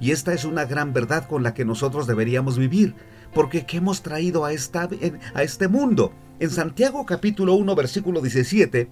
Y 0.00 0.10
esta 0.10 0.32
es 0.32 0.44
una 0.44 0.64
gran 0.64 0.92
verdad 0.92 1.26
con 1.26 1.42
la 1.42 1.54
que 1.54 1.64
nosotros 1.64 2.06
deberíamos 2.06 2.58
vivir, 2.58 2.94
porque 3.34 3.66
¿qué 3.66 3.78
hemos 3.78 4.02
traído 4.02 4.44
a, 4.44 4.52
esta, 4.52 4.88
a 5.34 5.42
este 5.42 5.68
mundo? 5.68 6.12
En 6.40 6.50
Santiago 6.50 7.04
capítulo 7.06 7.54
1 7.54 7.74
versículo 7.74 8.20
17 8.20 8.88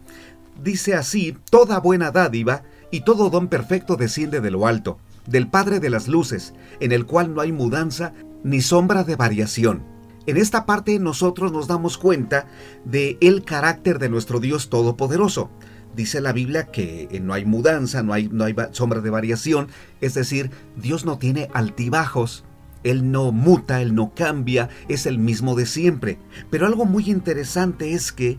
dice 0.62 0.94
así, 0.94 1.36
toda 1.50 1.80
buena 1.80 2.10
dádiva 2.10 2.62
y 2.90 3.02
todo 3.02 3.30
don 3.30 3.48
perfecto 3.48 3.96
desciende 3.96 4.40
de 4.40 4.50
lo 4.50 4.66
alto, 4.66 4.98
del 5.26 5.48
Padre 5.48 5.80
de 5.80 5.90
las 5.90 6.08
Luces, 6.08 6.54
en 6.80 6.92
el 6.92 7.06
cual 7.06 7.34
no 7.34 7.40
hay 7.40 7.52
mudanza 7.52 8.12
ni 8.42 8.60
sombra 8.60 9.04
de 9.04 9.16
variación. 9.16 9.82
En 10.26 10.36
esta 10.36 10.66
parte 10.66 10.98
nosotros 10.98 11.52
nos 11.52 11.68
damos 11.68 11.98
cuenta 11.98 12.46
de 12.84 13.16
el 13.20 13.44
carácter 13.44 13.98
de 13.98 14.08
nuestro 14.08 14.40
Dios 14.40 14.70
Todopoderoso 14.70 15.50
dice 15.96 16.20
la 16.20 16.32
Biblia 16.32 16.66
que 16.66 17.08
eh, 17.10 17.20
no 17.20 17.32
hay 17.32 17.44
mudanza, 17.44 18.02
no 18.02 18.12
hay, 18.12 18.28
no 18.28 18.44
hay 18.44 18.54
sombra 18.72 19.00
de 19.00 19.10
variación, 19.10 19.68
es 20.00 20.14
decir, 20.14 20.50
Dios 20.76 21.04
no 21.04 21.18
tiene 21.18 21.48
altibajos, 21.54 22.44
Él 22.86 23.10
no 23.10 23.32
muta, 23.32 23.82
Él 23.82 23.96
no 23.96 24.14
cambia, 24.14 24.68
es 24.88 25.06
el 25.06 25.18
mismo 25.18 25.56
de 25.56 25.66
siempre. 25.66 26.18
Pero 26.50 26.66
algo 26.66 26.84
muy 26.84 27.10
interesante 27.10 27.94
es 27.94 28.12
que 28.12 28.38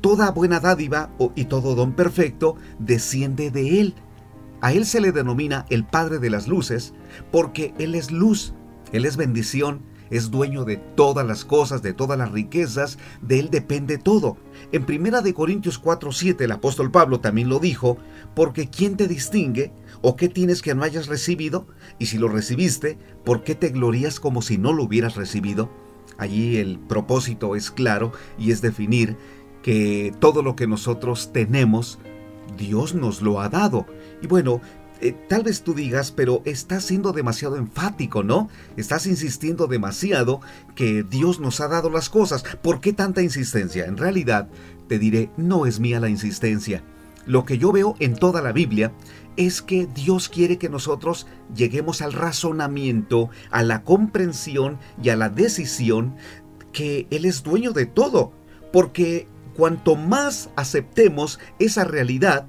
toda 0.00 0.30
buena 0.30 0.60
dádiva 0.60 1.10
y 1.34 1.46
todo 1.46 1.74
don 1.74 1.94
perfecto 1.94 2.54
desciende 2.78 3.50
de 3.50 3.80
Él. 3.80 3.94
A 4.60 4.72
Él 4.72 4.86
se 4.86 5.00
le 5.00 5.10
denomina 5.10 5.66
el 5.70 5.84
Padre 5.84 6.20
de 6.20 6.30
las 6.30 6.46
Luces 6.46 6.94
porque 7.32 7.74
Él 7.78 7.96
es 7.96 8.12
luz, 8.12 8.54
Él 8.92 9.04
es 9.06 9.16
bendición, 9.16 9.82
es 10.10 10.30
dueño 10.30 10.64
de 10.64 10.76
todas 10.76 11.26
las 11.26 11.44
cosas, 11.44 11.82
de 11.82 11.92
todas 11.92 12.18
las 12.18 12.30
riquezas, 12.30 12.96
de 13.22 13.40
Él 13.40 13.50
depende 13.50 13.98
todo. 13.98 14.36
En 14.70 14.84
1 14.88 15.22
de 15.22 15.34
Corintios 15.34 15.82
4:7 15.82 16.42
el 16.42 16.52
apóstol 16.52 16.92
Pablo 16.92 17.18
también 17.20 17.48
lo 17.48 17.58
dijo, 17.58 17.96
porque 18.34 18.68
¿quién 18.68 18.96
te 18.96 19.08
distingue? 19.08 19.72
¿O 20.02 20.16
qué 20.16 20.28
tienes 20.28 20.62
que 20.62 20.74
no 20.74 20.82
hayas 20.82 21.06
recibido? 21.06 21.66
Y 21.98 22.06
si 22.06 22.18
lo 22.18 22.28
recibiste, 22.28 22.98
¿por 23.24 23.44
qué 23.44 23.54
te 23.54 23.68
glorías 23.68 24.20
como 24.20 24.42
si 24.42 24.56
no 24.56 24.72
lo 24.72 24.84
hubieras 24.84 25.16
recibido? 25.16 25.70
Allí 26.16 26.56
el 26.56 26.78
propósito 26.78 27.56
es 27.56 27.70
claro 27.70 28.12
y 28.38 28.50
es 28.50 28.62
definir 28.62 29.16
que 29.62 30.14
todo 30.20 30.42
lo 30.42 30.56
que 30.56 30.66
nosotros 30.66 31.32
tenemos, 31.32 31.98
Dios 32.58 32.94
nos 32.94 33.20
lo 33.20 33.40
ha 33.40 33.48
dado. 33.48 33.86
Y 34.22 34.26
bueno, 34.26 34.60
eh, 35.00 35.14
tal 35.28 35.42
vez 35.42 35.62
tú 35.62 35.74
digas, 35.74 36.12
pero 36.12 36.42
estás 36.44 36.84
siendo 36.84 37.12
demasiado 37.12 37.56
enfático, 37.56 38.22
¿no? 38.22 38.48
Estás 38.76 39.06
insistiendo 39.06 39.66
demasiado 39.66 40.40
que 40.74 41.02
Dios 41.02 41.40
nos 41.40 41.60
ha 41.60 41.68
dado 41.68 41.90
las 41.90 42.10
cosas. 42.10 42.42
¿Por 42.62 42.80
qué 42.80 42.92
tanta 42.92 43.22
insistencia? 43.22 43.86
En 43.86 43.96
realidad, 43.96 44.48
te 44.88 44.98
diré, 44.98 45.30
no 45.36 45.66
es 45.66 45.80
mía 45.80 46.00
la 46.00 46.08
insistencia. 46.08 46.82
Lo 47.30 47.44
que 47.44 47.58
yo 47.58 47.70
veo 47.70 47.94
en 48.00 48.16
toda 48.16 48.42
la 48.42 48.50
Biblia 48.50 48.90
es 49.36 49.62
que 49.62 49.86
Dios 49.86 50.28
quiere 50.28 50.58
que 50.58 50.68
nosotros 50.68 51.28
lleguemos 51.54 52.02
al 52.02 52.12
razonamiento, 52.12 53.30
a 53.52 53.62
la 53.62 53.84
comprensión 53.84 54.80
y 55.00 55.10
a 55.10 55.16
la 55.16 55.28
decisión 55.28 56.16
que 56.72 57.06
Él 57.10 57.24
es 57.24 57.44
dueño 57.44 57.70
de 57.70 57.86
todo. 57.86 58.32
Porque 58.72 59.28
cuanto 59.54 59.94
más 59.94 60.50
aceptemos 60.56 61.38
esa 61.60 61.84
realidad, 61.84 62.48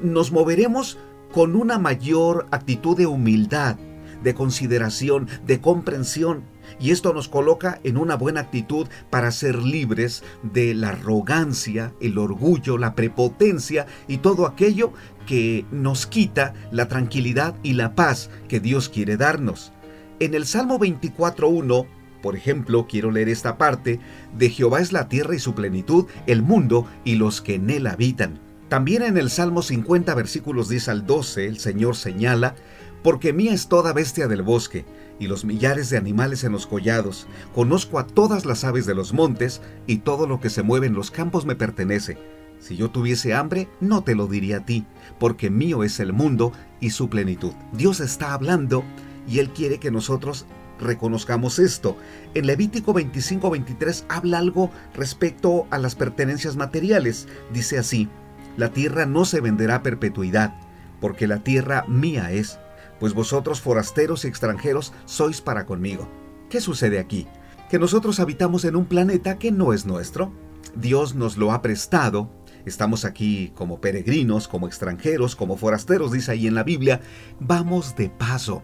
nos 0.00 0.30
moveremos 0.30 0.96
con 1.32 1.56
una 1.56 1.80
mayor 1.80 2.46
actitud 2.52 2.96
de 2.96 3.08
humildad, 3.08 3.78
de 4.22 4.32
consideración, 4.32 5.26
de 5.44 5.60
comprensión. 5.60 6.44
Y 6.80 6.90
esto 6.90 7.12
nos 7.12 7.28
coloca 7.28 7.80
en 7.84 7.96
una 7.96 8.16
buena 8.16 8.40
actitud 8.40 8.88
para 9.10 9.30
ser 9.30 9.56
libres 9.56 10.22
de 10.42 10.74
la 10.74 10.90
arrogancia, 10.90 11.92
el 12.00 12.18
orgullo, 12.18 12.78
la 12.78 12.94
prepotencia 12.94 13.86
y 14.08 14.18
todo 14.18 14.46
aquello 14.46 14.92
que 15.26 15.64
nos 15.70 16.06
quita 16.06 16.54
la 16.70 16.88
tranquilidad 16.88 17.54
y 17.62 17.74
la 17.74 17.94
paz 17.94 18.30
que 18.48 18.60
Dios 18.60 18.88
quiere 18.88 19.16
darnos. 19.16 19.72
En 20.20 20.34
el 20.34 20.46
Salmo 20.46 20.78
24.1, 20.78 21.86
por 22.22 22.36
ejemplo, 22.36 22.86
quiero 22.88 23.10
leer 23.10 23.28
esta 23.28 23.58
parte, 23.58 24.00
de 24.36 24.48
Jehová 24.48 24.80
es 24.80 24.92
la 24.92 25.08
tierra 25.08 25.34
y 25.34 25.38
su 25.38 25.54
plenitud, 25.54 26.06
el 26.26 26.42
mundo 26.42 26.86
y 27.04 27.16
los 27.16 27.40
que 27.40 27.56
en 27.56 27.68
él 27.68 27.86
habitan. 27.86 28.40
También 28.68 29.02
en 29.02 29.18
el 29.18 29.28
Salmo 29.28 29.62
50 29.62 30.14
versículos 30.14 30.68
10 30.68 30.88
al 30.88 31.06
12 31.06 31.46
el 31.46 31.58
Señor 31.58 31.96
señala, 31.96 32.54
porque 33.02 33.34
mía 33.34 33.52
es 33.52 33.68
toda 33.68 33.92
bestia 33.92 34.26
del 34.26 34.42
bosque, 34.42 34.86
y 35.18 35.26
los 35.26 35.44
millares 35.44 35.90
de 35.90 35.96
animales 35.96 36.44
en 36.44 36.52
los 36.52 36.66
collados, 36.66 37.26
conozco 37.54 37.98
a 37.98 38.06
todas 38.06 38.44
las 38.44 38.64
aves 38.64 38.86
de 38.86 38.94
los 38.94 39.12
montes, 39.12 39.62
y 39.86 39.98
todo 39.98 40.26
lo 40.26 40.40
que 40.40 40.50
se 40.50 40.62
mueve 40.62 40.86
en 40.86 40.94
los 40.94 41.10
campos 41.10 41.46
me 41.46 41.56
pertenece. 41.56 42.18
Si 42.58 42.76
yo 42.76 42.90
tuviese 42.90 43.34
hambre, 43.34 43.68
no 43.80 44.02
te 44.02 44.14
lo 44.14 44.26
diría 44.26 44.58
a 44.58 44.64
ti, 44.64 44.86
porque 45.18 45.50
mío 45.50 45.84
es 45.84 46.00
el 46.00 46.12
mundo 46.12 46.52
y 46.80 46.90
su 46.90 47.08
plenitud. 47.08 47.52
Dios 47.72 48.00
está 48.00 48.32
hablando 48.32 48.84
y 49.28 49.38
Él 49.38 49.50
quiere 49.50 49.78
que 49.78 49.90
nosotros 49.90 50.46
reconozcamos 50.80 51.58
esto. 51.58 51.96
En 52.34 52.46
Levítico 52.46 52.94
25-23 52.94 54.04
habla 54.08 54.38
algo 54.38 54.70
respecto 54.94 55.66
a 55.70 55.78
las 55.78 55.94
pertenencias 55.94 56.56
materiales. 56.56 57.28
Dice 57.52 57.78
así, 57.78 58.08
la 58.56 58.70
tierra 58.70 59.06
no 59.06 59.24
se 59.24 59.40
venderá 59.40 59.76
a 59.76 59.82
perpetuidad, 59.82 60.54
porque 61.00 61.26
la 61.26 61.40
tierra 61.40 61.84
mía 61.88 62.32
es, 62.32 62.58
pues 63.00 63.14
vosotros 63.14 63.60
forasteros 63.60 64.24
y 64.24 64.28
extranjeros 64.28 64.92
sois 65.04 65.40
para 65.40 65.66
conmigo. 65.66 66.08
¿Qué 66.48 66.60
sucede 66.60 66.98
aquí? 66.98 67.26
Que 67.68 67.78
nosotros 67.78 68.20
habitamos 68.20 68.64
en 68.64 68.76
un 68.76 68.86
planeta 68.86 69.38
que 69.38 69.52
no 69.52 69.72
es 69.72 69.86
nuestro. 69.86 70.32
Dios 70.74 71.14
nos 71.14 71.36
lo 71.36 71.52
ha 71.52 71.62
prestado. 71.62 72.30
Estamos 72.64 73.04
aquí 73.04 73.52
como 73.54 73.80
peregrinos, 73.80 74.48
como 74.48 74.66
extranjeros, 74.66 75.36
como 75.36 75.56
forasteros, 75.56 76.12
dice 76.12 76.32
ahí 76.32 76.46
en 76.46 76.54
la 76.54 76.62
Biblia. 76.62 77.00
Vamos 77.40 77.96
de 77.96 78.08
paso. 78.08 78.62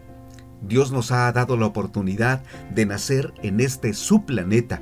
Dios 0.61 0.91
nos 0.91 1.11
ha 1.11 1.31
dado 1.31 1.57
la 1.57 1.65
oportunidad 1.65 2.43
de 2.73 2.85
nacer 2.85 3.33
en 3.41 3.59
este 3.59 3.93
su 3.93 4.25
planeta 4.25 4.81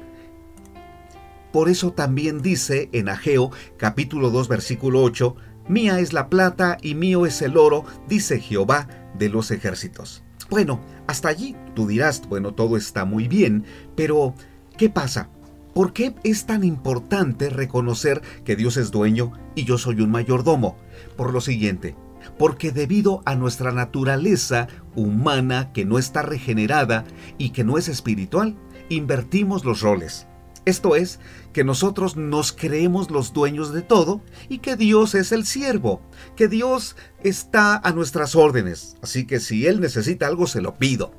por 1.51 1.69
eso 1.69 1.91
también 1.93 2.41
dice 2.41 2.89
en 2.91 3.09
Ageo 3.09 3.51
capítulo 3.77 4.29
2 4.29 4.47
versículo 4.47 5.01
8, 5.01 5.35
Mía 5.67 5.99
es 5.99 6.13
la 6.13 6.29
plata 6.29 6.77
y 6.81 6.95
mío 6.95 7.25
es 7.25 7.41
el 7.41 7.57
oro, 7.57 7.85
dice 8.07 8.39
Jehová 8.39 8.87
de 9.17 9.29
los 9.29 9.51
ejércitos. 9.51 10.23
Bueno, 10.49 10.79
hasta 11.07 11.29
allí 11.29 11.55
tú 11.75 11.87
dirás, 11.87 12.21
bueno, 12.27 12.53
todo 12.53 12.77
está 12.77 13.05
muy 13.05 13.27
bien, 13.27 13.65
pero 13.95 14.33
¿qué 14.77 14.89
pasa? 14.89 15.29
¿Por 15.73 15.93
qué 15.93 16.15
es 16.23 16.45
tan 16.45 16.63
importante 16.63 17.49
reconocer 17.49 18.21
que 18.43 18.55
Dios 18.55 18.77
es 18.77 18.91
dueño 18.91 19.31
y 19.55 19.65
yo 19.65 19.77
soy 19.77 20.01
un 20.01 20.09
mayordomo? 20.09 20.77
Por 21.15 21.31
lo 21.31 21.41
siguiente, 21.41 21.95
porque 22.37 22.71
debido 22.71 23.21
a 23.25 23.35
nuestra 23.35 23.71
naturaleza 23.71 24.67
humana 24.95 25.71
que 25.71 25.85
no 25.85 25.99
está 25.99 26.23
regenerada 26.23 27.05
y 27.37 27.51
que 27.51 27.63
no 27.63 27.77
es 27.77 27.87
espiritual, 27.87 28.57
invertimos 28.89 29.63
los 29.63 29.81
roles. 29.81 30.27
Esto 30.65 30.95
es, 30.95 31.19
que 31.53 31.63
nosotros 31.63 32.15
nos 32.15 32.51
creemos 32.51 33.09
los 33.09 33.33
dueños 33.33 33.73
de 33.73 33.81
todo 33.81 34.21
y 34.49 34.59
que 34.59 34.75
Dios 34.75 35.15
es 35.15 35.31
el 35.31 35.45
siervo, 35.45 36.01
que 36.35 36.47
Dios 36.47 36.95
está 37.23 37.77
a 37.77 37.91
nuestras 37.91 38.35
órdenes. 38.35 38.95
Así 39.01 39.25
que 39.25 39.39
si 39.39 39.65
Él 39.67 39.79
necesita 39.79 40.27
algo, 40.27 40.47
se 40.47 40.61
lo 40.61 40.75
pido. 40.75 41.13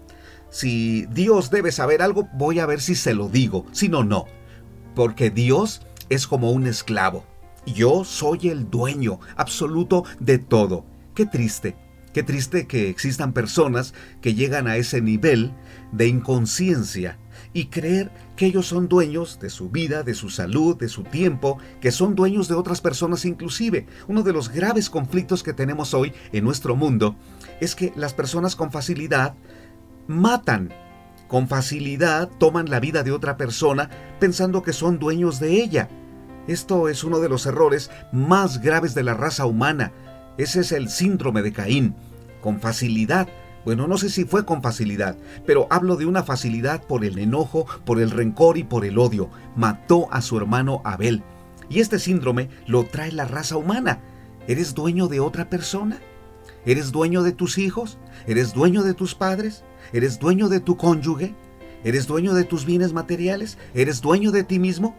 Si 0.51 1.07
Dios 1.07 1.51
debe 1.51 1.73
saber 1.73 2.03
algo, 2.03 2.29
voy 2.35 2.59
a 2.59 2.67
ver 2.67 2.81
si 2.81 2.95
se 2.95 3.15
lo 3.15 3.29
digo. 3.29 3.67
Si 3.73 3.89
no, 3.89 4.05
no. 4.05 4.27
Porque 4.95 5.31
Dios 5.31 5.83
es 6.09 6.27
como 6.27 6.51
un 6.53 6.67
esclavo. 6.67 7.25
Yo 7.67 8.05
soy 8.05 8.49
el 8.49 8.71
dueño 8.71 9.21
absoluto 9.37 10.05
de 10.19 10.39
todo. 10.39 10.85
Qué 11.15 11.27
triste 11.27 11.77
Qué 12.13 12.25
triste 12.25 12.67
que 12.67 12.89
existan 12.89 13.33
personas 13.33 13.95
que 14.21 14.35
llegan 14.35 14.67
a 14.67 14.77
ese 14.77 15.01
nivel 15.01 15.53
de 15.93 16.09
inconsciencia 16.09 17.19
y 17.53 17.67
creer 17.67 18.11
que 18.41 18.47
ellos 18.47 18.69
son 18.69 18.89
dueños 18.89 19.39
de 19.39 19.51
su 19.51 19.69
vida, 19.69 20.03
de 20.03 20.15
su 20.15 20.31
salud, 20.31 20.75
de 20.79 20.89
su 20.89 21.05
tiempo, 21.05 21.59
que 21.79 21.93
son 21.93 22.15
dueños 22.15 22.49
de 22.49 22.55
otras 22.55 22.81
personas 22.81 23.27
inclusive. 23.27 23.87
Uno 24.09 24.23
de 24.23 24.33
los 24.33 24.49
graves 24.49 24.89
conflictos 24.89 25.43
que 25.43 25.53
tenemos 25.53 25.93
hoy 25.93 26.15
en 26.33 26.45
nuestro 26.45 26.75
mundo 26.75 27.17
es 27.61 27.75
que 27.75 27.93
las 27.97 28.15
personas 28.15 28.57
con 28.57 28.73
facilidad 28.73 29.35
matan, 30.07 30.73
con 31.29 31.49
facilidad 31.49 32.31
toman 32.39 32.71
la 32.71 32.81
vida 32.81 33.03
de 33.03 33.13
otra 33.13 33.37
persona 33.37 33.91
pensando 34.19 34.63
que 34.63 34.73
son 34.73 34.99
dueños 34.99 35.39
de 35.39 35.63
ella. 35.63 35.91
Esto 36.49 36.89
es 36.89 37.05
uno 37.05 37.21
de 37.21 37.29
los 37.29 37.45
errores 37.45 37.91
más 38.11 38.63
graves 38.63 38.95
de 38.95 39.03
la 39.03 39.13
raza 39.13 39.45
humana. 39.45 39.93
Ese 40.39 40.61
es 40.61 40.73
el 40.73 40.89
síndrome 40.89 41.43
de 41.43 41.53
Caín. 41.53 41.95
Con 42.41 42.59
facilidad. 42.59 43.29
Bueno, 43.65 43.87
no 43.87 43.99
sé 43.99 44.09
si 44.09 44.25
fue 44.25 44.47
con 44.47 44.63
facilidad, 44.63 45.17
pero 45.47 45.67
hablo 45.71 45.97
de 45.97 46.07
una 46.07 46.23
facilidad 46.23 46.83
por 46.83 47.05
el 47.05 47.19
enojo, 47.19 47.67
por 47.85 48.01
el 48.01 48.11
rencor 48.11 48.57
y 48.57 48.65
por 48.65 48.85
el 48.85 48.99
odio. 48.99 49.29
Mató 49.55 50.09
a 50.13 50.23
su 50.23 50.39
hermano 50.39 50.81
Abel. 50.85 51.23
Y 51.69 51.81
este 51.81 51.99
síndrome 51.99 52.49
lo 52.67 52.85
trae 52.85 53.13
la 53.13 53.27
raza 53.27 53.57
humana. 53.57 54.01
¿Eres 54.49 54.75
dueño 54.75 55.09
de 55.09 55.21
otra 55.21 55.51
persona? 55.51 55.99
¿Eres 56.65 56.91
dueño 56.91 57.23
de 57.23 57.33
tus 57.33 57.59
hijos? 57.59 57.99
¿Eres 58.27 58.55
dueño 58.55 58.83
de 58.83 58.95
tus 58.95 59.15
padres? 59.15 59.63
¿Eres 59.93 60.19
dueño 60.19 60.49
de 60.49 60.61
tu 60.61 60.77
cónyuge? 60.77 61.35
¿Eres 61.85 62.07
dueño 62.07 62.35
de 62.35 62.45
tus 62.45 62.65
bienes 62.65 62.93
materiales? 62.93 63.59
¿Eres 63.75 64.01
dueño 64.01 64.33
de 64.33 64.45
ti 64.45 64.59
mismo? 64.59 64.97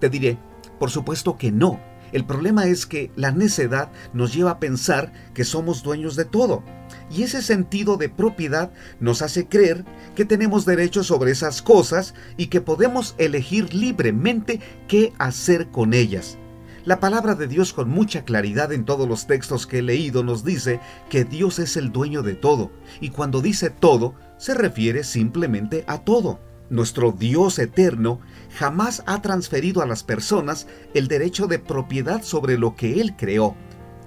Te 0.00 0.08
diré, 0.08 0.38
por 0.78 0.90
supuesto 0.90 1.36
que 1.36 1.50
no. 1.50 1.80
El 2.12 2.24
problema 2.24 2.66
es 2.66 2.86
que 2.86 3.10
la 3.16 3.32
necedad 3.32 3.90
nos 4.12 4.34
lleva 4.34 4.52
a 4.52 4.60
pensar 4.60 5.12
que 5.34 5.44
somos 5.44 5.82
dueños 5.82 6.14
de 6.14 6.24
todo. 6.24 6.62
Y 7.10 7.22
ese 7.22 7.42
sentido 7.42 7.96
de 7.96 8.08
propiedad 8.08 8.72
nos 9.00 9.22
hace 9.22 9.46
creer 9.46 9.84
que 10.14 10.24
tenemos 10.24 10.64
derecho 10.64 11.02
sobre 11.04 11.32
esas 11.32 11.62
cosas 11.62 12.14
y 12.36 12.46
que 12.46 12.60
podemos 12.60 13.14
elegir 13.18 13.74
libremente 13.74 14.60
qué 14.88 15.12
hacer 15.18 15.68
con 15.68 15.94
ellas. 15.94 16.38
La 16.84 16.98
palabra 16.98 17.36
de 17.36 17.46
Dios 17.46 17.72
con 17.72 17.88
mucha 17.88 18.24
claridad 18.24 18.72
en 18.72 18.84
todos 18.84 19.08
los 19.08 19.28
textos 19.28 19.68
que 19.68 19.78
he 19.78 19.82
leído 19.82 20.24
nos 20.24 20.44
dice 20.44 20.80
que 21.08 21.24
Dios 21.24 21.60
es 21.60 21.76
el 21.76 21.92
dueño 21.92 22.22
de 22.22 22.34
todo, 22.34 22.72
y 23.00 23.10
cuando 23.10 23.40
dice 23.40 23.70
todo, 23.70 24.16
se 24.36 24.52
refiere 24.52 25.04
simplemente 25.04 25.84
a 25.86 25.98
todo. 25.98 26.40
Nuestro 26.72 27.12
Dios 27.12 27.58
eterno 27.58 28.20
jamás 28.56 29.02
ha 29.04 29.20
transferido 29.20 29.82
a 29.82 29.86
las 29.86 30.04
personas 30.04 30.66
el 30.94 31.06
derecho 31.06 31.46
de 31.46 31.58
propiedad 31.58 32.22
sobre 32.22 32.56
lo 32.56 32.76
que 32.76 33.02
Él 33.02 33.14
creó. 33.14 33.54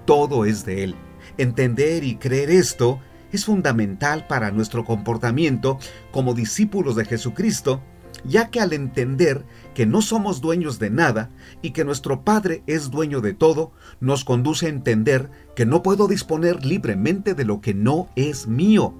Todo 0.04 0.44
es 0.44 0.64
de 0.64 0.82
Él. 0.82 0.96
Entender 1.38 2.02
y 2.02 2.16
creer 2.16 2.50
esto 2.50 2.98
es 3.30 3.44
fundamental 3.44 4.26
para 4.26 4.50
nuestro 4.50 4.84
comportamiento 4.84 5.78
como 6.10 6.34
discípulos 6.34 6.96
de 6.96 7.04
Jesucristo, 7.04 7.82
ya 8.24 8.50
que 8.50 8.60
al 8.60 8.72
entender 8.72 9.44
que 9.72 9.86
no 9.86 10.02
somos 10.02 10.40
dueños 10.40 10.80
de 10.80 10.90
nada 10.90 11.30
y 11.62 11.70
que 11.70 11.84
nuestro 11.84 12.24
Padre 12.24 12.64
es 12.66 12.90
dueño 12.90 13.20
de 13.20 13.32
todo, 13.32 13.70
nos 14.00 14.24
conduce 14.24 14.66
a 14.66 14.70
entender 14.70 15.30
que 15.54 15.66
no 15.66 15.84
puedo 15.84 16.08
disponer 16.08 16.66
libremente 16.66 17.34
de 17.34 17.44
lo 17.44 17.60
que 17.60 17.74
no 17.74 18.08
es 18.16 18.48
mío. 18.48 18.92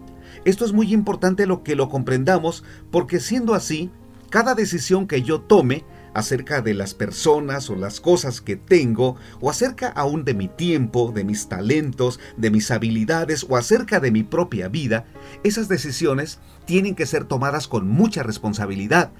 Esto 0.44 0.64
es 0.64 0.72
muy 0.72 0.92
importante 0.92 1.46
lo 1.46 1.62
que 1.62 1.76
lo 1.76 1.88
comprendamos 1.88 2.64
porque 2.90 3.20
siendo 3.20 3.54
así, 3.54 3.90
cada 4.30 4.54
decisión 4.54 5.06
que 5.06 5.22
yo 5.22 5.40
tome 5.40 5.84
acerca 6.16 6.62
de 6.62 6.72
las 6.72 6.94
personas 6.94 7.68
o 7.68 7.76
las 7.76 8.00
cosas 8.00 8.40
que 8.40 8.56
tengo, 8.56 9.16
o 9.40 9.50
acerca 9.50 9.88
aún 9.88 10.24
de 10.24 10.32
mi 10.32 10.48
tiempo, 10.48 11.12
de 11.14 11.24
mis 11.24 11.48
talentos, 11.48 12.18
de 12.38 12.50
mis 12.50 12.70
habilidades, 12.70 13.46
o 13.48 13.56
acerca 13.56 14.00
de 14.00 14.10
mi 14.10 14.22
propia 14.22 14.68
vida, 14.68 15.04
esas 15.44 15.68
decisiones 15.68 16.38
tienen 16.64 16.94
que 16.94 17.04
ser 17.04 17.24
tomadas 17.24 17.68
con 17.68 17.86
mucha 17.86 18.22
responsabilidad. 18.22 19.12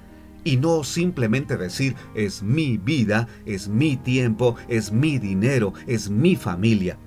Y 0.43 0.57
no 0.57 0.83
simplemente 0.83 1.55
decir 1.55 1.95
es 2.15 2.41
mi 2.41 2.77
vida, 2.77 3.27
es 3.45 3.67
mi 3.67 3.95
tiempo, 3.97 4.55
es 4.67 4.91
mi 4.91 5.19
dinero, 5.19 5.73
es 5.85 6.09
mi 6.09 6.35
familia. 6.35 6.97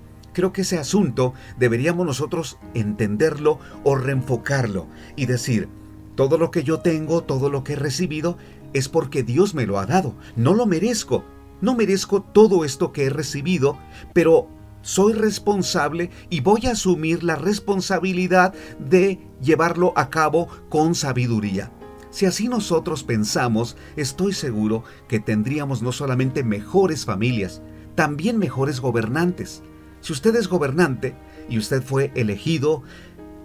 Creo 0.40 0.55
que 0.55 0.62
ese 0.62 0.79
asunto 0.79 1.35
deberíamos 1.59 2.07
nosotros 2.07 2.57
entenderlo 2.72 3.59
o 3.85 3.94
reenfocarlo 3.94 4.87
y 5.14 5.26
decir, 5.26 5.68
todo 6.14 6.38
lo 6.38 6.50
que 6.50 6.64
yo 6.64 6.81
tengo, 6.81 7.24
todo 7.24 7.50
lo 7.50 7.62
que 7.62 7.74
he 7.74 7.76
recibido, 7.76 8.38
es 8.72 8.88
porque 8.88 9.22
Dios 9.22 9.55
me 9.55 9.66
lo 9.66 9.79
ha 9.79 9.85
dado. 9.85 10.14
No 10.37 10.55
lo 10.55 10.64
merezco. 10.64 11.26
No 11.61 11.74
merezco 11.74 12.22
todo 12.22 12.64
esto 12.64 12.90
que 12.90 13.05
he 13.05 13.11
recibido, 13.11 13.76
pero 14.14 14.48
soy 14.81 15.12
responsable 15.12 16.09
y 16.31 16.40
voy 16.40 16.64
a 16.68 16.70
asumir 16.70 17.22
la 17.22 17.37
responsabilidad 17.37 18.55
de 18.79 19.18
llevarlo 19.42 19.92
a 19.94 20.09
cabo 20.09 20.48
con 20.70 20.94
sabiduría. 20.94 21.70
Si 22.09 22.24
así 22.24 22.48
nosotros 22.48 23.05
pensamos, 23.05 23.76
estoy 23.96 24.33
seguro 24.33 24.85
que 25.07 25.20
tendríamos 25.20 25.83
no 25.83 25.92
solamente 25.92 26.44
mejores 26.44 27.05
familias, 27.05 27.61
también 27.94 28.38
mejores 28.38 28.81
gobernantes. 28.81 29.62
Si 30.00 30.12
usted 30.12 30.34
es 30.36 30.48
gobernante 30.48 31.14
y 31.48 31.58
usted 31.58 31.82
fue 31.82 32.12
elegido, 32.14 32.82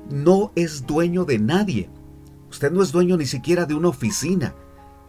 no 0.09 0.51
es 0.55 0.85
dueño 0.85 1.25
de 1.25 1.39
nadie. 1.39 1.89
Usted 2.49 2.71
no 2.71 2.81
es 2.81 2.91
dueño 2.91 3.17
ni 3.17 3.25
siquiera 3.25 3.65
de 3.65 3.73
una 3.73 3.89
oficina. 3.89 4.55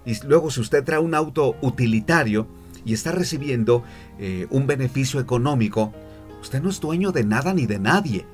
Y 0.05 0.15
luego 0.27 0.51
si 0.51 0.61
usted 0.61 0.85
trae 0.85 0.99
un 0.99 1.15
auto 1.15 1.57
utilitario 1.63 2.47
y 2.85 2.95
está 2.95 3.13
recibiendo 3.13 3.83
eh, 4.19 4.47
un 4.51 4.67
beneficio 4.67 5.21
económico, 5.21 5.93
usted 6.41 6.63
no 6.63 6.71
es 6.71 6.81
dueño 6.81 7.13
de 7.13 7.25
nada 7.25 7.55
ni 7.55 7.67
de 7.67 7.79
nadie. 7.79 8.27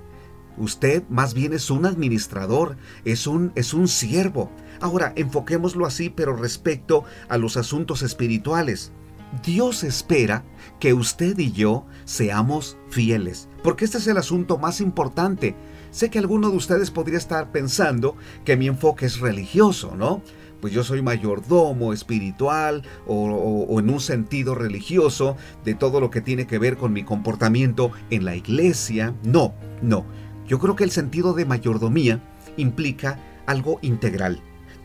Usted 0.58 1.02
más 1.08 1.32
bien 1.32 1.54
es 1.54 1.70
un 1.70 1.86
administrador, 1.86 2.76
es 3.04 3.26
un, 3.26 3.52
es 3.54 3.72
un 3.72 3.88
siervo. 3.88 4.50
Ahora, 4.80 5.12
enfoquémoslo 5.16 5.86
así, 5.86 6.10
pero 6.10 6.36
respecto 6.36 7.04
a 7.28 7.38
los 7.38 7.56
asuntos 7.56 8.02
espirituales. 8.02 8.92
Dios 9.42 9.82
espera 9.82 10.44
que 10.78 10.92
usted 10.92 11.38
y 11.38 11.52
yo 11.52 11.86
seamos 12.04 12.76
fieles, 12.90 13.48
porque 13.62 13.84
este 13.84 13.98
es 13.98 14.06
el 14.06 14.18
asunto 14.18 14.58
más 14.58 14.80
importante. 14.80 15.54
Sé 15.90 16.10
que 16.10 16.18
alguno 16.18 16.50
de 16.50 16.56
ustedes 16.56 16.90
podría 16.90 17.18
estar 17.18 17.50
pensando 17.50 18.16
que 18.44 18.56
mi 18.56 18.66
enfoque 18.66 19.06
es 19.06 19.20
religioso, 19.20 19.94
¿no? 19.96 20.22
Pues 20.60 20.72
yo 20.72 20.84
soy 20.84 21.02
mayordomo 21.02 21.92
espiritual 21.92 22.82
o, 23.06 23.24
o, 23.24 23.80
en 23.80 23.90
un 23.90 24.00
sentido 24.00 24.54
religioso 24.54 25.36
de 25.64 25.74
todo 25.74 26.00
lo 26.00 26.10
que 26.10 26.20
tiene 26.20 26.46
que 26.46 26.58
ver 26.58 26.76
con 26.76 26.92
mi 26.92 27.02
comportamiento 27.02 27.90
en 28.10 28.24
la 28.24 28.36
iglesia. 28.36 29.14
No, 29.24 29.54
no. 29.82 30.06
Yo 30.46 30.58
creo 30.58 30.76
que 30.76 30.84
el 30.84 30.90
sentido 30.90 31.32
de 31.32 31.46
mayordomía 31.46 32.22
implica 32.56 33.18
algo 33.46 33.78
integral. 33.82 34.40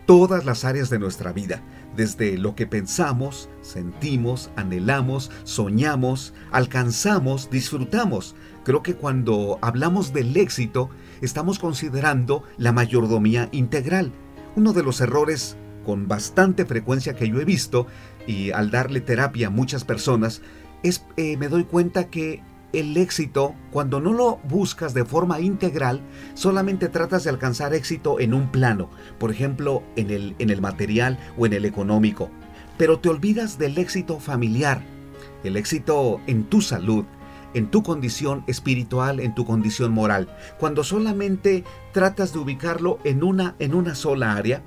Todas 0.05 0.45
las 0.45 0.65
áreas 0.65 0.89
de 0.89 0.99
nuestra 0.99 1.31
vida, 1.31 1.61
desde 1.97 2.37
lo 2.37 2.55
que 2.55 2.67
pensamos, 2.67 3.49
sentimos, 3.61 4.51
anhelamos, 4.55 5.31
soñamos, 5.43 6.33
alcanzamos, 6.51 7.49
disfrutamos. 7.49 8.35
Creo 8.63 8.83
que 8.83 8.93
cuando 8.93 9.57
hablamos 9.61 10.13
del 10.13 10.37
éxito, 10.37 10.89
estamos 11.21 11.57
considerando 11.57 12.43
la 12.57 12.71
mayordomía 12.71 13.49
integral. 13.51 14.13
Uno 14.55 14.73
de 14.73 14.83
los 14.83 15.01
errores 15.01 15.57
con 15.85 16.07
bastante 16.07 16.65
frecuencia 16.65 17.15
que 17.15 17.29
yo 17.29 17.41
he 17.41 17.45
visto 17.45 17.87
y 18.27 18.51
al 18.51 18.69
darle 18.69 19.01
terapia 19.01 19.47
a 19.47 19.51
muchas 19.51 19.83
personas 19.83 20.41
es 20.83 21.03
eh, 21.15 21.35
me 21.37 21.47
doy 21.47 21.63
cuenta 21.63 22.09
que 22.09 22.43
el 22.73 22.97
éxito, 22.97 23.55
cuando 23.71 23.99
no 23.99 24.13
lo 24.13 24.37
buscas 24.43 24.93
de 24.93 25.05
forma 25.05 25.39
integral, 25.39 26.01
solamente 26.33 26.89
tratas 26.89 27.23
de 27.23 27.29
alcanzar 27.29 27.73
éxito 27.73 28.19
en 28.19 28.33
un 28.33 28.51
plano, 28.51 28.89
por 29.19 29.31
ejemplo, 29.31 29.83
en 29.95 30.11
el, 30.11 30.35
en 30.39 30.49
el 30.49 30.61
material 30.61 31.17
o 31.37 31.45
en 31.45 31.53
el 31.53 31.65
económico, 31.65 32.29
pero 32.77 32.99
te 32.99 33.09
olvidas 33.09 33.57
del 33.57 33.77
éxito 33.77 34.19
familiar, 34.19 34.83
el 35.43 35.57
éxito 35.57 36.19
en 36.27 36.43
tu 36.43 36.61
salud, 36.61 37.05
en 37.53 37.71
tu 37.71 37.81
condición 37.83 38.43
espiritual, 38.47 39.19
en 39.19 39.33
tu 39.33 39.45
condición 39.45 39.91
moral. 39.91 40.29
Cuando 40.59 40.83
solamente 40.83 41.63
tratas 41.93 42.33
de 42.33 42.39
ubicarlo 42.39 42.99
en 43.03 43.23
una, 43.23 43.55
en 43.59 43.73
una 43.73 43.95
sola 43.95 44.33
área, 44.33 44.61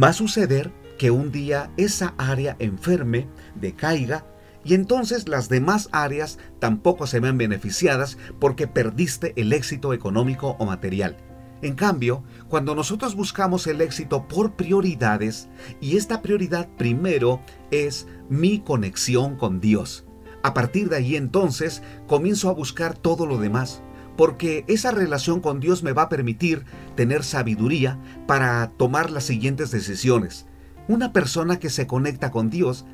va 0.00 0.08
a 0.08 0.12
suceder 0.12 0.72
que 0.98 1.10
un 1.10 1.30
día 1.30 1.70
esa 1.76 2.14
área 2.18 2.56
enferme, 2.58 3.28
decaiga, 3.54 4.26
y 4.66 4.74
entonces 4.74 5.28
las 5.28 5.48
demás 5.48 5.88
áreas 5.92 6.38
tampoco 6.58 7.06
se 7.06 7.20
ven 7.20 7.38
beneficiadas 7.38 8.18
porque 8.40 8.66
perdiste 8.66 9.32
el 9.36 9.52
éxito 9.52 9.92
económico 9.92 10.56
o 10.58 10.66
material. 10.66 11.16
En 11.62 11.74
cambio, 11.74 12.24
cuando 12.48 12.74
nosotros 12.74 13.14
buscamos 13.14 13.66
el 13.68 13.80
éxito 13.80 14.26
por 14.26 14.56
prioridades, 14.56 15.48
y 15.80 15.96
esta 15.96 16.20
prioridad 16.20 16.68
primero 16.76 17.40
es 17.70 18.08
mi 18.28 18.58
conexión 18.58 19.36
con 19.36 19.60
Dios, 19.60 20.04
a 20.42 20.52
partir 20.52 20.88
de 20.88 20.96
ahí 20.96 21.16
entonces 21.16 21.82
comienzo 22.08 22.50
a 22.50 22.54
buscar 22.54 22.98
todo 22.98 23.24
lo 23.24 23.38
demás, 23.38 23.82
porque 24.16 24.64
esa 24.66 24.90
relación 24.90 25.40
con 25.40 25.60
Dios 25.60 25.82
me 25.84 25.92
va 25.92 26.02
a 26.02 26.08
permitir 26.08 26.64
tener 26.96 27.22
sabiduría 27.22 28.00
para 28.26 28.72
tomar 28.76 29.10
las 29.10 29.24
siguientes 29.24 29.70
decisiones. 29.70 30.46
Una 30.88 31.12
persona 31.12 31.58
que 31.58 31.70
se 31.70 31.86
conecta 31.86 32.30
con 32.30 32.50
Dios 32.50 32.84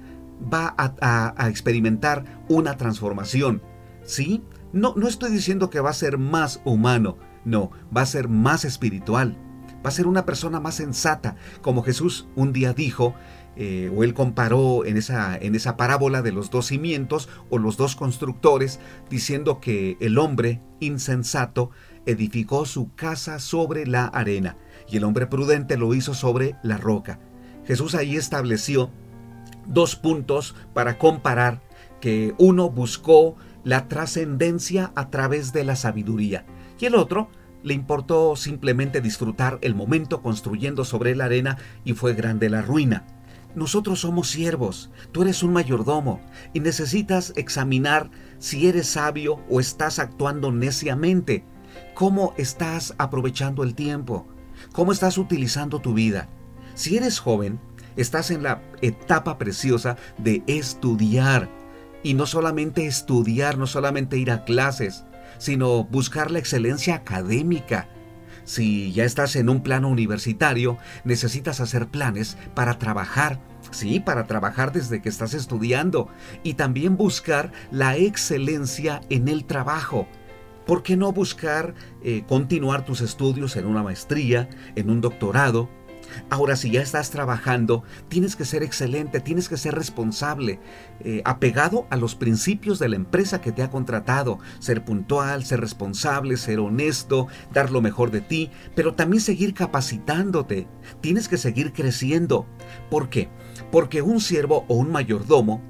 va 0.43 0.75
a, 0.77 1.49
experimentar 1.49 2.25
una 2.49 2.77
transformación. 2.77 3.63
¿Sí? 4.05 4.43
No, 4.73 4.95
no 4.97 5.09
estoy 5.09 5.31
diciendo 5.31 5.71
que 5.71 5.81
va 5.81 5.91
a 5.91 5.95
ser 5.95 6.19
más 6.19 6.61
humano, 6.65 7.19
No, 7.45 7.71
va 7.95 8.03
a 8.03 8.07
ser 8.07 8.29
más 8.29 8.65
espiritual. 8.65 9.37
Va 9.85 9.89
a 9.89 9.93
ser 9.93 10.07
una 10.07 10.25
persona 10.25 10.61
más 10.61 10.77
sensata, 10.77 11.37
como 11.61 11.83
Jesús 11.83 12.29
un 12.37 12.53
día 12.53 12.73
dijo, 12.73 13.15
eh, 13.57 13.93
o 13.95 14.05
él 14.05 14.15
comparó 14.15 14.85
en 14.87 14.97
esa, 14.97 15.37
en 15.37 15.55
esa 15.55 15.77
parábola 15.77 16.23
de 16.23 16.33
los 16.33 16.51
dos 16.51 16.67
cimientos 16.67 17.29
o 17.51 17.59
los 17.59 17.77
dos 17.77 17.97
constructores, 17.97 18.81
diciendo 19.11 19.61
que 19.61 19.97
el 20.01 20.19
hombre 20.19 20.63
insensato 20.81 21.71
edificó 22.07 22.65
su 22.65 22.95
casa 22.95 23.39
sobre 23.41 23.87
la 23.87 24.07
arena 24.07 24.57
y 24.89 24.97
el 24.97 25.05
hombre 25.05 25.27
prudente 25.27 25.77
lo 25.77 25.95
hizo 25.95 26.15
sobre 26.15 26.57
la 26.63 26.77
roca. 26.79 27.19
Jesús 27.67 27.95
ahí 27.95 28.17
estableció 28.17 28.91
dos 29.67 29.97
puntos 29.97 30.55
para 30.75 30.99
comparar 30.99 31.63
que 32.01 32.35
uno 32.39 32.71
buscó 32.71 33.37
la 33.65 33.89
trascendencia 33.89 34.93
a 34.95 35.11
través 35.11 35.53
de 35.53 35.65
la 35.65 35.77
sabiduría 35.77 36.45
y 36.83 36.87
el 36.87 36.97
otro 36.97 37.29
le 37.63 37.75
importó 37.75 38.35
simplemente 38.35 39.01
disfrutar 39.01 39.59
el 39.63 39.77
momento 39.77 40.21
construyendo 40.21 40.85
sobre 40.85 41.15
la 41.15 41.27
arena 41.27 41.59
y 41.85 41.93
fue 41.93 42.13
grande 42.15 42.51
la 42.51 42.61
ruina. 42.61 43.07
Nosotros 43.55 44.01
somos 44.01 44.29
siervos, 44.29 44.91
tú 45.13 45.23
eres 45.23 45.45
un 45.45 45.53
mayordomo 45.53 46.21
y 46.53 46.59
necesitas 46.59 47.33
examinar 47.37 48.11
si 48.39 48.67
eres 48.67 48.89
sabio 48.89 49.39
o 49.49 49.61
estás 49.61 50.01
actuando 50.01 50.51
neciamente. 50.51 51.45
¿Cómo 51.95 52.35
estás 52.37 52.95
aprovechando 52.99 53.63
el 53.63 53.77
tiempo? 53.77 54.27
¿Cómo 54.73 54.91
estás 54.91 55.19
utilizando 55.19 55.81
tu 55.81 55.95
vida? 55.95 56.29
Si 56.75 56.97
eres 56.97 57.21
joven, 57.21 57.61
estás 57.97 58.31
en 58.31 58.43
la 58.43 58.63
etapa 58.81 59.39
preciosa 59.39 59.97
de 60.19 60.43
estudiar. 60.47 61.49
Y 62.03 62.15
no 62.15 62.27
solamente 62.27 62.87
estudiar, 62.87 63.59
no 63.59 63.67
solamente 63.67 64.19
ir 64.19 64.31
a 64.31 64.45
clases, 64.45 65.05
sino 65.39 65.85
buscar 65.85 66.31
la 66.31 66.39
excelencia 66.39 66.95
académica. 66.95 67.89
Si 68.45 68.93
ya 68.93 69.05
estás 69.05 69.37
en 69.37 69.49
un 69.49 69.63
plano 69.63 69.89
universitario, 69.89 70.79
necesitas 71.05 71.61
hacer 71.61 71.89
planes 71.89 72.37
para 72.55 72.79
trabajar, 72.79 73.41
sí, 73.71 74.01
para 74.01 74.27
trabajar 74.27 74.73
desde 74.73 75.01
que 75.01 75.09
estás 75.09 75.35
estudiando 75.35 76.09
y 76.43 76.55
también 76.55 76.97
buscar 76.97 77.53
la 77.71 77.97
excelencia 77.97 79.01
en 79.11 79.29
el 79.29 79.45
trabajo. 79.45 80.09
¿Por 80.67 80.83
qué 80.83 80.97
no 80.97 81.13
buscar 81.13 81.75
eh, 82.03 82.25
continuar 82.29 82.85
tus 82.85 83.01
estudios 83.01 83.57
en 83.57 83.67
una 83.67 83.83
maestría, 83.83 84.49
en 84.77 84.91
un 84.91 85.01
doctorado? 85.01 85.69
Ahora, 86.31 86.57
si 86.57 86.71
ya 86.71 86.83
estás 86.83 87.11
trabajando, 87.11 87.85
tienes 88.09 88.37
que 88.37 88.45
ser 88.45 88.63
excelente, 88.63 89.21
tienes 89.21 89.49
que 89.49 89.57
ser 89.57 89.75
responsable, 89.75 90.61
eh, 91.01 91.23
apegado 91.25 91.87
a 91.91 91.97
los 91.97 92.15
principios 92.15 92.79
de 92.79 92.89
la 92.89 92.97
empresa 92.97 93.41
que 93.41 93.53
te 93.53 93.63
ha 93.63 93.71
contratado, 93.71 94.39
ser 94.59 94.85
puntual, 94.85 95.45
ser 95.45 95.61
responsable, 95.61 96.37
ser 96.37 96.61
honesto, 96.61 97.29
dar 97.53 97.71
lo 97.71 97.81
mejor 97.81 98.11
de 98.11 98.21
ti, 98.21 98.51
pero 98.75 98.95
también 98.95 99.21
seguir 99.21 99.55
capacitándote. 99.55 100.67
Tienes 101.01 101.29
que 101.29 101.39
seguir 101.39 101.73
creciendo. 101.73 102.47
¿Por 102.91 103.09
qué? 103.09 103.29
Porque 103.71 104.03
un 104.03 104.21
siervo 104.21 104.65
o 104.69 104.75
un 104.75 104.91
mayordomo, 104.91 105.63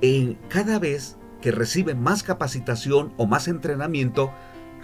en 0.00 0.34
cada 0.48 0.78
vez 0.78 1.16
que 1.40 1.50
recibe 1.50 1.94
más 1.94 2.22
capacitación 2.22 3.12
o 3.16 3.26
más 3.26 3.48
entrenamiento, 3.48 4.32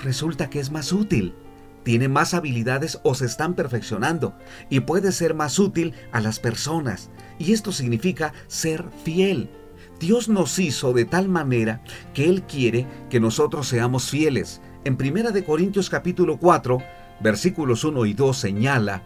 resulta 0.02 0.50
que 0.50 0.60
es 0.60 0.70
más 0.70 0.92
útil 0.92 1.34
tiene 1.83 2.09
más 2.09 2.35
habilidades 2.35 3.01
o 3.03 3.14
se 3.14 3.27
están 3.27 3.55
perfeccionando 3.55 4.35
y 4.69 4.81
puede 4.81 5.12
ser 5.12 5.35
más 5.35 5.59
útil 5.59 5.95
a 6.12 6.21
las 6.21 6.38
personas. 6.38 7.11
Y 7.38 7.53
esto 7.53 7.73
significa 7.73 8.33
ser 8.49 8.85
fiel. 9.05 9.51
Dios 9.99 10.29
nos 10.29 10.59
hizo 10.59 10.93
de 10.93 11.05
tal 11.05 11.29
manera 11.29 11.83
que 12.14 12.29
Él 12.29 12.43
quiere 12.43 12.87
que 13.11 13.21
nosotros 13.21 13.69
seamos 13.69 14.09
fieles. 14.09 14.61
En 14.85 14.95
1 14.95 15.31
de 15.31 15.45
Corintios 15.45 15.90
capítulo 15.90 16.38
4, 16.38 16.79
versículos 17.21 17.85
1 17.85 18.07
y 18.07 18.14
2 18.14 18.37
señala, 18.37 19.03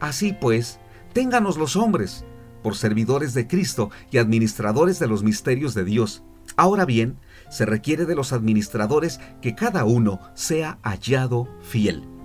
Así 0.00 0.32
pues, 0.32 0.80
ténganos 1.12 1.58
los 1.58 1.76
hombres, 1.76 2.24
por 2.62 2.76
servidores 2.76 3.34
de 3.34 3.46
Cristo 3.46 3.90
y 4.10 4.18
administradores 4.18 4.98
de 4.98 5.06
los 5.06 5.22
misterios 5.22 5.74
de 5.74 5.84
Dios. 5.84 6.22
Ahora 6.56 6.84
bien, 6.84 7.18
se 7.50 7.66
requiere 7.66 8.04
de 8.06 8.14
los 8.14 8.32
administradores 8.32 9.20
que 9.42 9.54
cada 9.54 9.84
uno 9.84 10.20
sea 10.34 10.78
hallado 10.82 11.48
fiel. 11.62 12.17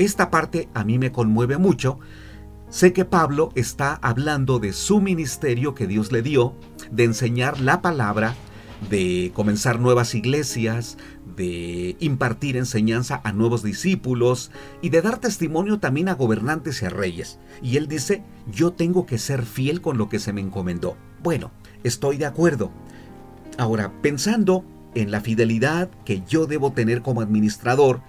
Esta 0.00 0.30
parte 0.30 0.70
a 0.72 0.82
mí 0.82 0.98
me 0.98 1.12
conmueve 1.12 1.58
mucho. 1.58 1.98
Sé 2.70 2.94
que 2.94 3.04
Pablo 3.04 3.50
está 3.54 3.96
hablando 3.96 4.58
de 4.58 4.72
su 4.72 5.02
ministerio 5.02 5.74
que 5.74 5.86
Dios 5.86 6.10
le 6.10 6.22
dio, 6.22 6.54
de 6.90 7.04
enseñar 7.04 7.60
la 7.60 7.82
palabra, 7.82 8.34
de 8.88 9.30
comenzar 9.34 9.78
nuevas 9.78 10.14
iglesias, 10.14 10.96
de 11.36 11.96
impartir 12.00 12.56
enseñanza 12.56 13.20
a 13.24 13.32
nuevos 13.32 13.62
discípulos 13.62 14.50
y 14.80 14.88
de 14.88 15.02
dar 15.02 15.18
testimonio 15.18 15.80
también 15.80 16.08
a 16.08 16.14
gobernantes 16.14 16.80
y 16.80 16.86
a 16.86 16.88
reyes. 16.88 17.38
Y 17.60 17.76
él 17.76 17.86
dice, 17.86 18.22
yo 18.50 18.72
tengo 18.72 19.04
que 19.04 19.18
ser 19.18 19.44
fiel 19.44 19.82
con 19.82 19.98
lo 19.98 20.08
que 20.08 20.18
se 20.18 20.32
me 20.32 20.40
encomendó. 20.40 20.96
Bueno, 21.22 21.50
estoy 21.84 22.16
de 22.16 22.24
acuerdo. 22.24 22.70
Ahora, 23.58 23.92
pensando 24.00 24.64
en 24.94 25.10
la 25.10 25.20
fidelidad 25.20 25.90
que 26.06 26.22
yo 26.26 26.46
debo 26.46 26.72
tener 26.72 27.02
como 27.02 27.20
administrador, 27.20 28.00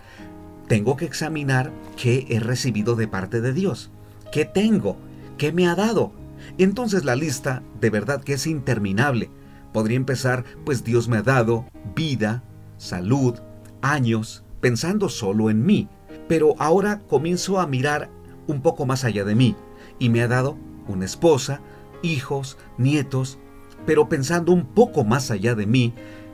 tengo 0.72 0.96
que 0.96 1.04
examinar 1.04 1.70
qué 1.98 2.26
he 2.30 2.40
recibido 2.40 2.96
de 2.96 3.06
parte 3.06 3.42
de 3.42 3.52
Dios, 3.52 3.92
qué 4.32 4.46
tengo, 4.46 4.96
qué 5.38 5.52
me 5.52 5.68
ha 5.68 5.76
dado. 5.76 6.14
Entonces 6.58 7.04
la 7.04 7.18
lista 7.18 7.62
de 7.82 7.90
verdad 7.90 8.24
que 8.24 8.36
es 8.36 8.48
interminable. 8.48 9.30
Podría 9.74 9.98
empezar, 9.98 10.46
pues 10.64 10.86
Dios 10.86 11.10
me 11.10 11.18
ha 11.18 11.24
dado 11.24 11.66
vida, 11.94 12.42
salud, 12.78 13.38
años, 13.82 14.46
pensando 14.62 15.10
solo 15.10 15.50
en 15.50 15.66
mí. 15.66 15.90
Pero 16.30 16.56
ahora 16.58 17.02
comienzo 17.10 17.60
a 17.60 17.68
mirar 17.68 18.10
un 18.48 18.62
poco 18.62 18.86
más 18.86 19.04
allá 19.04 19.26
de 19.26 19.36
mí 19.36 19.58
y 20.00 20.08
me 20.08 20.22
ha 20.22 20.30
dado 20.30 20.58
una 20.88 21.04
esposa, 21.04 21.60
hijos, 22.02 22.58
nietos, 22.78 23.40
pero 23.86 24.08
pensando 24.08 24.54
un 24.54 24.68
poco 24.68 25.04
más 25.04 25.32
allá 25.32 25.54
de 25.54 25.66
mí, 25.66 25.94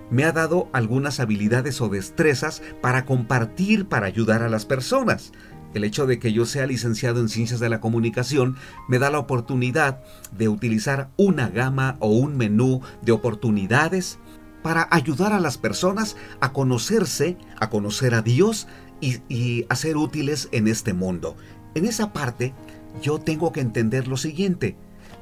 me 0.10 0.24
ha 0.24 0.32
dado 0.32 0.70
algunas 0.74 1.20
habilidades 1.20 1.82
o 1.82 1.90
destrezas 1.90 2.62
para 2.82 3.06
compartir, 3.06 3.88
para 3.88 4.08
ayudar 4.08 4.42
a 4.42 4.50
las 4.50 4.66
personas. 4.66 5.32
El 5.74 5.84
hecho 5.84 6.08
de 6.08 6.18
que 6.18 6.34
yo 6.34 6.46
sea 6.46 6.66
licenciado 6.66 7.20
en 7.20 7.30
ciencias 7.30 7.60
de 7.60 7.70
la 7.70 7.82
comunicación 7.82 8.56
me 8.88 9.00
da 9.00 9.12
la 9.12 9.20
oportunidad 9.20 10.02
de 10.32 10.48
utilizar 10.48 11.10
una 11.18 11.50
gama 11.50 11.98
o 12.00 12.10
un 12.10 12.38
menú 12.38 12.82
de 13.02 13.12
oportunidades 13.12 14.18
para 14.64 14.88
ayudar 14.92 15.34
a 15.34 15.40
las 15.40 15.58
personas 15.58 16.16
a 16.40 16.52
conocerse, 16.52 17.38
a 17.60 17.70
conocer 17.70 18.16
a 18.16 18.22
Dios 18.22 18.68
y, 19.00 19.66
a 19.70 19.76
ser 19.76 19.98
útiles 19.98 20.50
en 20.52 20.68
este 20.68 20.94
mundo. 20.94 21.36
En 21.76 21.86
esa 21.86 22.12
parte 22.12 22.54
yo 23.02 23.20
tengo 23.20 23.52
que 23.52 23.62
entender 23.62 24.08
lo 24.08 24.18
siguiente. 24.18 24.76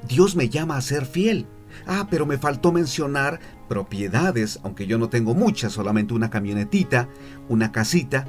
Dios 0.07 0.35
me 0.35 0.49
llama 0.49 0.77
a 0.77 0.81
ser 0.81 1.05
fiel. 1.05 1.47
Ah, 1.85 2.07
pero 2.09 2.25
me 2.25 2.37
faltó 2.37 2.71
mencionar 2.71 3.41
propiedades, 3.67 4.59
aunque 4.63 4.87
yo 4.87 4.97
no 4.97 5.09
tengo 5.09 5.33
muchas, 5.33 5.73
solamente 5.73 6.13
una 6.13 6.29
camionetita, 6.29 7.09
una 7.49 7.71
casita. 7.71 8.25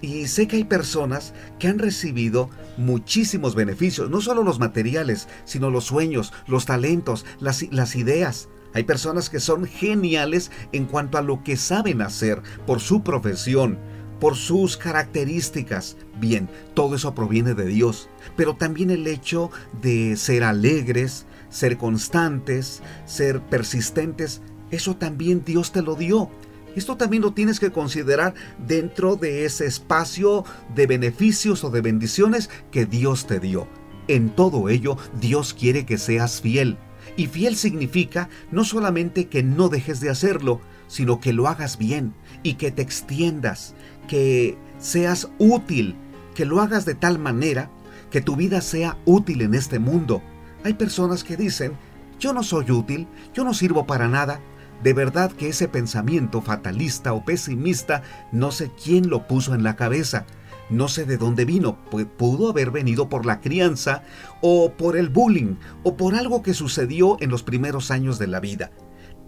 Y 0.00 0.28
sé 0.28 0.46
que 0.46 0.56
hay 0.56 0.64
personas 0.64 1.34
que 1.58 1.68
han 1.68 1.78
recibido 1.78 2.50
muchísimos 2.76 3.54
beneficios, 3.54 4.10
no 4.10 4.20
solo 4.20 4.42
los 4.42 4.60
materiales, 4.60 5.28
sino 5.44 5.70
los 5.70 5.84
sueños, 5.84 6.32
los 6.46 6.66
talentos, 6.66 7.26
las, 7.40 7.64
las 7.72 7.96
ideas. 7.96 8.48
Hay 8.74 8.84
personas 8.84 9.30
que 9.30 9.40
son 9.40 9.64
geniales 9.64 10.50
en 10.72 10.84
cuanto 10.84 11.18
a 11.18 11.22
lo 11.22 11.42
que 11.42 11.56
saben 11.56 12.02
hacer 12.02 12.42
por 12.66 12.80
su 12.80 13.02
profesión, 13.02 13.78
por 14.20 14.36
sus 14.36 14.76
características. 14.76 15.96
Bien, 16.20 16.48
todo 16.74 16.96
eso 16.96 17.14
proviene 17.14 17.54
de 17.54 17.66
Dios, 17.66 18.08
pero 18.36 18.56
también 18.56 18.90
el 18.90 19.06
hecho 19.06 19.50
de 19.80 20.16
ser 20.16 20.44
alegres, 20.44 21.26
ser 21.48 21.78
constantes, 21.78 22.82
ser 23.06 23.40
persistentes, 23.40 24.42
eso 24.70 24.96
también 24.96 25.42
Dios 25.44 25.72
te 25.72 25.82
lo 25.82 25.94
dio. 25.94 26.30
Esto 26.76 26.96
también 26.96 27.22
lo 27.22 27.32
tienes 27.32 27.58
que 27.58 27.72
considerar 27.72 28.34
dentro 28.66 29.16
de 29.16 29.44
ese 29.44 29.66
espacio 29.66 30.44
de 30.74 30.86
beneficios 30.86 31.64
o 31.64 31.70
de 31.70 31.80
bendiciones 31.80 32.50
que 32.70 32.86
Dios 32.86 33.26
te 33.26 33.40
dio. 33.40 33.66
En 34.06 34.30
todo 34.30 34.68
ello, 34.68 34.96
Dios 35.20 35.54
quiere 35.54 35.84
que 35.84 35.98
seas 35.98 36.40
fiel. 36.40 36.78
Y 37.16 37.26
fiel 37.26 37.56
significa 37.56 38.28
no 38.52 38.64
solamente 38.64 39.28
que 39.28 39.42
no 39.42 39.68
dejes 39.68 40.00
de 40.00 40.10
hacerlo, 40.10 40.60
sino 40.86 41.20
que 41.20 41.32
lo 41.32 41.48
hagas 41.48 41.78
bien 41.78 42.14
y 42.42 42.54
que 42.54 42.70
te 42.70 42.82
extiendas, 42.82 43.74
que 44.08 44.56
seas 44.78 45.28
útil, 45.38 45.96
que 46.34 46.44
lo 46.44 46.60
hagas 46.60 46.84
de 46.84 46.94
tal 46.94 47.18
manera 47.18 47.70
que 48.10 48.20
tu 48.20 48.36
vida 48.36 48.60
sea 48.60 48.96
útil 49.04 49.42
en 49.42 49.54
este 49.54 49.78
mundo. 49.78 50.22
Hay 50.64 50.74
personas 50.74 51.24
que 51.24 51.36
dicen, 51.36 51.72
yo 52.18 52.32
no 52.32 52.42
soy 52.42 52.70
útil, 52.70 53.06
yo 53.34 53.44
no 53.44 53.54
sirvo 53.54 53.86
para 53.86 54.08
nada. 54.08 54.40
De 54.82 54.92
verdad 54.92 55.32
que 55.32 55.48
ese 55.48 55.68
pensamiento 55.68 56.40
fatalista 56.40 57.12
o 57.12 57.24
pesimista 57.24 58.02
no 58.32 58.50
sé 58.50 58.70
quién 58.82 59.10
lo 59.10 59.26
puso 59.26 59.54
en 59.54 59.62
la 59.62 59.76
cabeza. 59.76 60.24
No 60.70 60.88
sé 60.88 61.06
de 61.06 61.16
dónde 61.16 61.44
vino, 61.44 61.78
pudo 62.18 62.50
haber 62.50 62.70
venido 62.70 63.08
por 63.08 63.24
la 63.24 63.40
crianza 63.40 64.02
o 64.42 64.72
por 64.72 64.96
el 64.96 65.08
bullying 65.08 65.56
o 65.82 65.96
por 65.96 66.14
algo 66.14 66.42
que 66.42 66.54
sucedió 66.54 67.16
en 67.20 67.30
los 67.30 67.42
primeros 67.42 67.90
años 67.90 68.18
de 68.18 68.26
la 68.26 68.38
vida. 68.38 68.70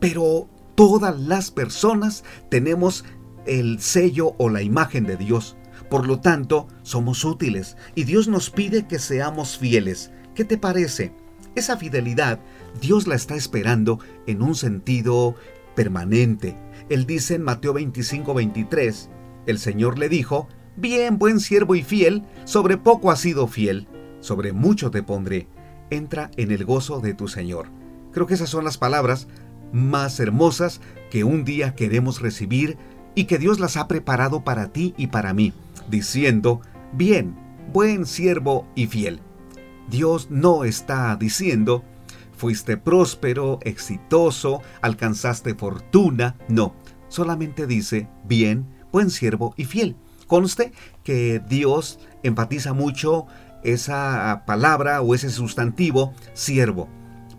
Pero 0.01 0.49
todas 0.75 1.19
las 1.19 1.51
personas 1.51 2.25
tenemos 2.51 3.05
el 3.47 3.81
sello 3.81 4.35
o 4.39 4.51
la 4.51 4.63
imagen 4.63 5.05
de 5.05 5.17
Dios. 5.17 5.57
Por 5.89 6.07
lo 6.07 6.21
tanto, 6.21 6.69
somos 6.83 7.25
útiles 7.25 7.77
y 7.95 8.05
Dios 8.05 8.29
nos 8.29 8.51
pide 8.51 8.87
que 8.87 8.99
seamos 8.99 9.59
fieles. 9.59 10.13
¿Qué 10.35 10.45
te 10.45 10.59
parece? 10.59 11.13
Esa 11.55 11.77
fidelidad 11.77 12.41
Dios 12.81 13.07
la 13.07 13.15
está 13.15 13.35
esperando 13.35 13.99
en 14.27 14.43
un 14.43 14.55
sentido 14.55 15.35
permanente. 15.75 16.57
Él 16.89 17.07
dice 17.07 17.35
en 17.35 17.43
Mateo 17.43 17.73
25, 17.73 18.35
23, 18.35 19.11
el 19.47 19.59
Señor 19.59 19.99
le 19.99 20.09
dijo, 20.09 20.49
Bien, 20.77 21.19
buen 21.19 21.41
siervo 21.41 21.75
y 21.75 21.83
fiel, 21.83 22.25
sobre 22.45 22.77
poco 22.77 23.11
has 23.11 23.21
sido 23.21 23.47
fiel, 23.49 23.89
sobre 24.21 24.53
mucho 24.53 24.91
te 24.91 25.03
pondré. 25.03 25.49
Entra 25.91 26.31
en 26.37 26.53
el 26.53 26.65
gozo 26.65 27.01
de 27.01 27.15
tu 27.15 27.29
Señor. 27.29 27.67
Creo 28.13 28.27
que 28.27 28.35
esas 28.35 28.49
son 28.49 28.65
las 28.65 28.79
palabras 28.79 29.27
más 29.73 30.19
hermosas 30.21 30.81
que 31.11 31.25
un 31.25 31.45
día 31.45 31.75
queremos 31.75 32.21
recibir 32.21 32.79
y 33.15 33.25
que 33.25 33.39
Dios 33.39 33.61
las 33.61 33.77
ha 33.77 33.89
preparado 33.89 34.45
para 34.45 34.73
ti 34.73 34.95
y 34.97 35.09
para 35.09 35.35
mí, 35.35 35.53
diciendo, 35.91 36.61
bien, 36.93 37.37
buen 37.73 38.07
siervo 38.07 38.67
y 38.75 38.87
fiel. 38.87 39.21
Dios 39.90 40.29
no 40.31 40.64
está 40.64 41.16
diciendo, 41.16 41.85
fuiste 42.37 42.76
próspero, 42.76 43.59
exitoso, 43.62 44.62
alcanzaste 44.81 45.55
fortuna, 45.55 46.37
no, 46.48 46.74
solamente 47.09 47.66
dice, 47.66 48.09
bien, 48.24 48.66
buen 48.92 49.11
siervo 49.11 49.53
y 49.57 49.64
fiel. 49.64 49.96
Conste 50.26 50.72
que 51.03 51.42
Dios 51.48 51.98
enfatiza 52.22 52.72
mucho 52.72 53.26
esa 53.64 54.44
palabra 54.46 55.03
o 55.03 55.14
ese 55.14 55.29
sustantivo 55.29 56.14
siervo. 56.33 56.88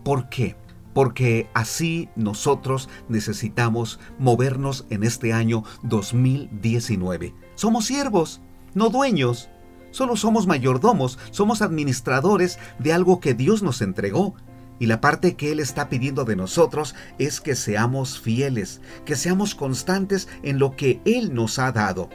¿Por 0.04 0.28
qué? 0.28 0.56
Porque 0.92 1.48
así 1.54 2.10
nosotros 2.16 2.90
necesitamos 3.08 3.98
movernos 4.18 4.86
en 4.90 5.04
este 5.04 5.32
año 5.32 5.64
2019. 5.84 7.34
Somos 7.54 7.86
siervos, 7.86 8.42
no 8.74 8.90
dueños. 8.90 9.48
Solo 9.92 10.16
somos 10.16 10.48
mayordomos, 10.48 11.18
somos 11.30 11.62
administradores 11.62 12.58
de 12.80 12.92
algo 12.92 13.20
que 13.20 13.34
Dios 13.34 13.62
nos 13.62 13.80
entregó. 13.80 14.34
Y 14.80 14.86
la 14.86 15.00
parte 15.00 15.36
que 15.36 15.52
Él 15.52 15.60
está 15.60 15.88
pidiendo 15.88 16.24
de 16.24 16.34
nosotros 16.34 16.96
es 17.18 17.40
que 17.40 17.54
seamos 17.54 18.18
fieles, 18.18 18.80
que 19.04 19.14
seamos 19.14 19.54
constantes 19.54 20.28
en 20.42 20.58
lo 20.58 20.74
que 20.74 21.00
Él 21.04 21.34
nos 21.34 21.60
ha 21.60 21.70
dado. 21.70 22.08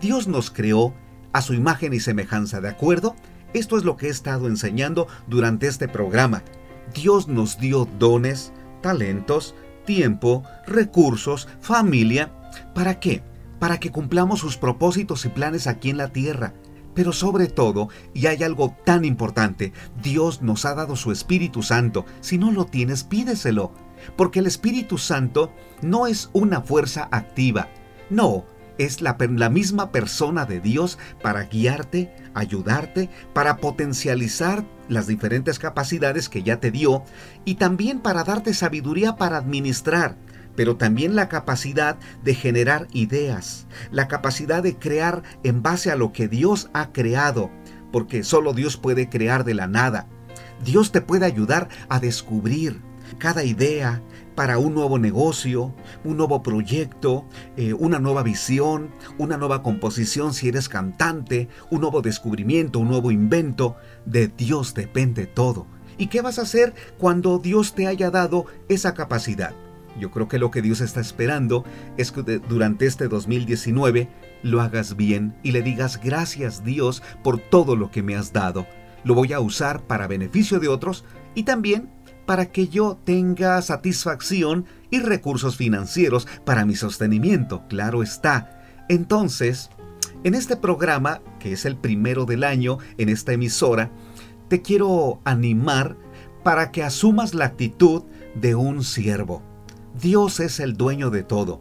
Dios 0.00 0.26
nos 0.26 0.50
creó 0.50 0.94
a 1.34 1.42
su 1.42 1.52
imagen 1.52 1.92
y 1.92 2.00
semejanza, 2.00 2.62
¿de 2.62 2.70
acuerdo? 2.70 3.14
Esto 3.52 3.76
es 3.76 3.84
lo 3.84 3.96
que 3.96 4.06
he 4.06 4.10
estado 4.10 4.46
enseñando 4.46 5.08
durante 5.26 5.66
este 5.66 5.88
programa. 5.88 6.42
Dios 6.94 7.28
nos 7.28 7.58
dio 7.58 7.86
dones, 7.98 8.52
talentos, 8.80 9.54
tiempo, 9.84 10.44
recursos, 10.66 11.48
familia. 11.60 12.32
¿Para 12.74 13.00
qué? 13.00 13.22
Para 13.58 13.78
que 13.78 13.90
cumplamos 13.90 14.40
sus 14.40 14.56
propósitos 14.56 15.24
y 15.24 15.28
planes 15.28 15.66
aquí 15.66 15.90
en 15.90 15.96
la 15.96 16.08
tierra. 16.08 16.54
Pero 16.96 17.12
sobre 17.12 17.46
todo, 17.46 17.90
y 18.14 18.26
hay 18.26 18.42
algo 18.42 18.74
tan 18.84 19.04
importante, 19.04 19.72
Dios 20.02 20.42
nos 20.42 20.64
ha 20.64 20.74
dado 20.74 20.96
su 20.96 21.12
Espíritu 21.12 21.62
Santo. 21.62 22.06
Si 22.20 22.38
no 22.38 22.50
lo 22.50 22.64
tienes, 22.64 23.04
pídeselo. 23.04 23.70
Porque 24.16 24.40
el 24.40 24.46
Espíritu 24.46 24.98
Santo 24.98 25.52
no 25.82 26.06
es 26.06 26.30
una 26.32 26.62
fuerza 26.62 27.08
activa. 27.12 27.68
No, 28.08 28.46
es 28.78 29.02
la, 29.02 29.16
la, 29.18 29.50
misma 29.50 29.92
persona 29.92 30.46
de 30.46 30.60
Dios 30.60 30.98
para 31.22 31.44
guiarte, 31.44 32.14
ayudarte, 32.34 33.10
para 33.34 33.58
potencializar 33.58 34.64
las 34.88 35.06
diferentes 35.06 35.58
capacidades 35.58 36.28
que 36.30 36.42
ya 36.42 36.60
te 36.60 36.70
dio 36.70 37.02
y 37.44 37.56
también 37.56 38.00
para 38.00 38.24
darte 38.24 38.54
sabiduría 38.54 39.16
para 39.16 39.36
administrar, 39.36 40.16
pero 40.56 40.76
también 40.76 41.14
la 41.14 41.28
capacidad 41.28 41.96
de 42.24 42.34
generar 42.34 42.88
ideas, 42.92 43.66
la 43.90 44.08
capacidad 44.08 44.62
de 44.62 44.76
crear 44.76 45.22
en 45.44 45.62
base 45.62 45.90
a 45.90 45.96
lo 45.96 46.12
que 46.12 46.28
Dios 46.28 46.70
ha 46.72 46.92
creado, 46.92 47.50
porque 47.92 48.24
solo 48.24 48.52
Dios 48.52 48.76
puede 48.76 49.08
crear 49.08 49.44
de 49.44 49.54
la 49.54 49.66
nada. 49.66 50.08
Dios 50.64 50.90
te 50.90 51.00
puede 51.00 51.26
ayudar 51.26 51.68
a 51.88 52.00
descubrir 52.00 52.80
cada 53.18 53.44
idea, 53.44 54.02
para 54.36 54.58
un 54.58 54.74
nuevo 54.74 54.98
negocio, 54.98 55.74
un 56.04 56.18
nuevo 56.18 56.42
proyecto, 56.44 57.24
eh, 57.56 57.72
una 57.72 57.98
nueva 57.98 58.22
visión, 58.22 58.90
una 59.18 59.36
nueva 59.38 59.62
composición 59.64 60.34
si 60.34 60.48
eres 60.48 60.68
cantante, 60.68 61.48
un 61.70 61.80
nuevo 61.80 62.02
descubrimiento, 62.02 62.78
un 62.78 62.88
nuevo 62.88 63.10
invento. 63.10 63.76
De 64.04 64.28
Dios 64.28 64.74
depende 64.74 65.26
todo. 65.26 65.66
¿Y 65.98 66.08
qué 66.08 66.20
vas 66.20 66.38
a 66.38 66.42
hacer 66.42 66.74
cuando 66.98 67.38
Dios 67.38 67.74
te 67.74 67.86
haya 67.88 68.10
dado 68.10 68.44
esa 68.68 68.92
capacidad? 68.92 69.54
Yo 69.98 70.10
creo 70.10 70.28
que 70.28 70.38
lo 70.38 70.50
que 70.50 70.62
Dios 70.62 70.80
está 70.80 71.00
esperando 71.00 71.64
es 71.96 72.12
que 72.12 72.22
durante 72.22 72.86
este 72.86 73.08
2019 73.08 74.08
lo 74.42 74.60
hagas 74.60 74.96
bien 74.96 75.34
y 75.42 75.52
le 75.52 75.62
digas 75.62 76.00
gracias 76.02 76.64
Dios 76.64 77.02
por 77.22 77.38
todo 77.38 77.76
lo 77.76 77.90
que 77.90 78.02
me 78.02 78.16
has 78.16 78.32
dado. 78.32 78.66
Lo 79.04 79.14
voy 79.14 79.32
a 79.32 79.40
usar 79.40 79.82
para 79.86 80.06
beneficio 80.06 80.60
de 80.60 80.68
otros 80.68 81.04
y 81.34 81.44
también 81.44 81.90
para 82.26 82.46
que 82.46 82.68
yo 82.68 82.98
tenga 83.04 83.62
satisfacción 83.62 84.66
y 84.90 84.98
recursos 84.98 85.56
financieros 85.56 86.26
para 86.44 86.66
mi 86.66 86.74
sostenimiento, 86.74 87.66
claro 87.68 88.02
está. 88.02 88.84
Entonces, 88.88 89.70
en 90.24 90.34
este 90.34 90.56
programa, 90.56 91.20
que 91.38 91.52
es 91.52 91.64
el 91.64 91.76
primero 91.76 92.24
del 92.24 92.42
año 92.42 92.78
en 92.98 93.08
esta 93.08 93.32
emisora, 93.32 93.90
te 94.48 94.60
quiero 94.60 95.20
animar 95.24 95.96
para 96.42 96.70
que 96.72 96.82
asumas 96.82 97.34
la 97.34 97.46
actitud 97.46 98.04
de 98.34 98.54
un 98.54 98.82
siervo. 98.82 99.55
Dios 100.00 100.40
es 100.40 100.60
el 100.60 100.76
dueño 100.76 101.08
de 101.08 101.22
todo. 101.22 101.58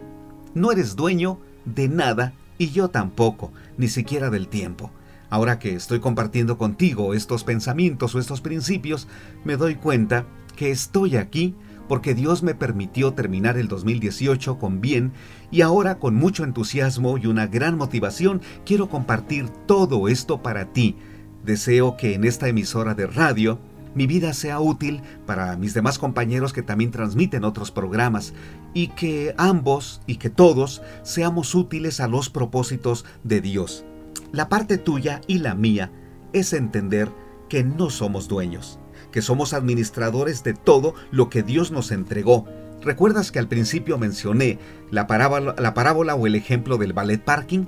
No 0.54 0.72
eres 0.72 0.98
dueño 0.98 1.40
de 1.64 1.88
nada 1.88 2.34
y 2.58 2.70
yo 2.72 2.90
tampoco, 2.90 3.54
ni 3.78 3.88
siquiera 3.88 4.30
del 4.30 4.50
tiempo. 4.50 4.92
Ahora 5.30 5.58
que 5.58 5.74
estoy 5.74 6.02
compartiendo 6.02 6.58
contigo 6.58 7.14
estos 7.14 7.46
pensamientos 7.46 8.14
o 8.14 8.20
estos 8.20 8.42
principios, 8.42 9.08
me 9.46 9.56
doy 9.56 9.76
cuenta 9.76 10.26
que 10.58 10.70
estoy 10.70 11.16
aquí 11.16 11.56
porque 11.88 12.14
Dios 12.14 12.44
me 12.44 12.56
permitió 12.56 13.14
terminar 13.14 13.58
el 13.58 13.70
2018 13.70 14.58
con 14.60 14.82
bien 14.82 15.14
y 15.50 15.62
ahora 15.62 15.98
con 15.98 16.16
mucho 16.16 16.44
entusiasmo 16.44 17.18
y 17.18 17.28
una 17.28 17.48
gran 17.48 17.78
motivación 17.78 18.42
quiero 18.66 18.90
compartir 18.90 19.48
todo 19.66 20.10
esto 20.10 20.42
para 20.42 20.74
ti. 20.74 20.98
Deseo 21.46 21.96
que 21.96 22.16
en 22.16 22.26
esta 22.26 22.50
emisora 22.50 22.96
de 22.96 23.08
radio 23.08 23.60
mi 23.96 24.06
vida 24.06 24.34
sea 24.34 24.60
útil 24.60 25.02
para 25.26 25.58
mis 25.58 25.74
demás 25.74 25.98
compañeros 25.98 26.54
que 26.54 26.62
también 26.62 26.92
transmiten 26.92 27.44
otros 27.44 27.72
programas 27.72 28.34
y 28.74 28.90
que 28.90 29.34
ambos 29.38 30.02
y 30.06 30.18
que 30.18 30.30
todos 30.30 30.84
seamos 31.02 31.56
útiles 31.56 32.00
a 32.00 32.08
los 32.08 32.30
propósitos 32.30 33.06
de 33.24 33.42
Dios. 33.42 33.86
La 34.32 34.50
parte 34.50 34.78
tuya 34.78 35.22
y 35.28 35.40
la 35.40 35.56
mía 35.56 35.92
es 36.34 36.54
entender 36.54 37.10
que 37.50 37.64
no 37.64 37.90
somos 37.90 38.28
dueños 38.28 38.80
que 39.16 39.22
somos 39.22 39.54
administradores 39.54 40.44
de 40.44 40.54
todo 40.54 40.94
lo 41.10 41.30
que 41.30 41.42
Dios 41.42 41.72
nos 41.72 41.92
entregó. 41.92 42.46
¿Recuerdas 42.82 43.32
que 43.32 43.40
al 43.40 43.48
principio 43.48 43.98
mencioné 43.98 44.60
la 44.92 45.08
parábola, 45.08 45.56
la 45.58 45.74
parábola 45.74 46.16
o 46.16 46.28
el 46.28 46.36
ejemplo 46.36 46.78
del 46.78 46.92
ballet 46.92 47.24
parking? 47.24 47.64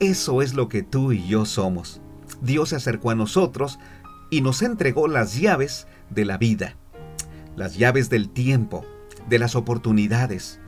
Eso 0.00 0.40
es 0.40 0.54
lo 0.54 0.70
que 0.70 0.82
tú 0.82 1.12
y 1.12 1.26
yo 1.26 1.44
somos. 1.44 2.00
Dios 2.40 2.70
se 2.70 2.76
acercó 2.76 3.10
a 3.10 3.14
nosotros 3.14 3.78
y 4.30 4.40
nos 4.40 4.62
entregó 4.62 5.08
las 5.08 5.36
llaves 5.38 5.86
de 6.10 6.24
la 6.24 6.38
vida, 6.38 6.76
las 7.56 7.76
llaves 7.76 8.10
del 8.10 8.28
tiempo, 8.28 8.84
de 9.28 9.38
las 9.38 9.54
oportunidades, 9.54 10.60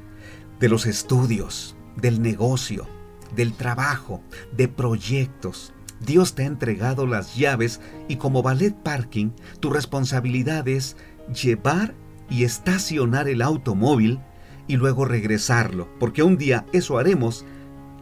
de 0.59 0.69
los 0.69 0.87
estudios, 0.87 1.77
del 1.97 2.23
negocio, 2.23 2.87
del 3.35 3.55
trabajo, 3.55 4.23
de 4.57 4.69
proyectos, 4.69 5.73
Dios 6.01 6.35
te 6.35 6.45
ha 6.45 6.47
entregado 6.47 7.07
las 7.07 7.37
llaves 7.37 7.81
y 8.09 8.17
como 8.17 8.43
ballet 8.43 8.75
parking, 8.75 9.31
tu 9.61 9.71
responsabilidad 9.71 10.67
es 10.67 10.97
llevar 11.43 11.95
y 12.31 12.45
estacionar 12.45 13.29
el 13.29 13.43
automóvil 13.43 14.21
y 14.67 14.77
luego 14.77 15.05
regresarlo, 15.05 15.89
porque 15.99 16.23
un 16.23 16.39
día 16.39 16.65
eso 16.73 16.99
haremos, 16.99 17.45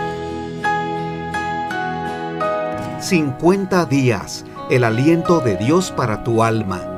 50 2.99 3.85
días. 3.85 4.43
El 4.71 4.83
aliento 4.83 5.39
de 5.39 5.55
Dios 5.55 5.91
para 5.91 6.23
tu 6.23 6.41
alma 6.41 6.92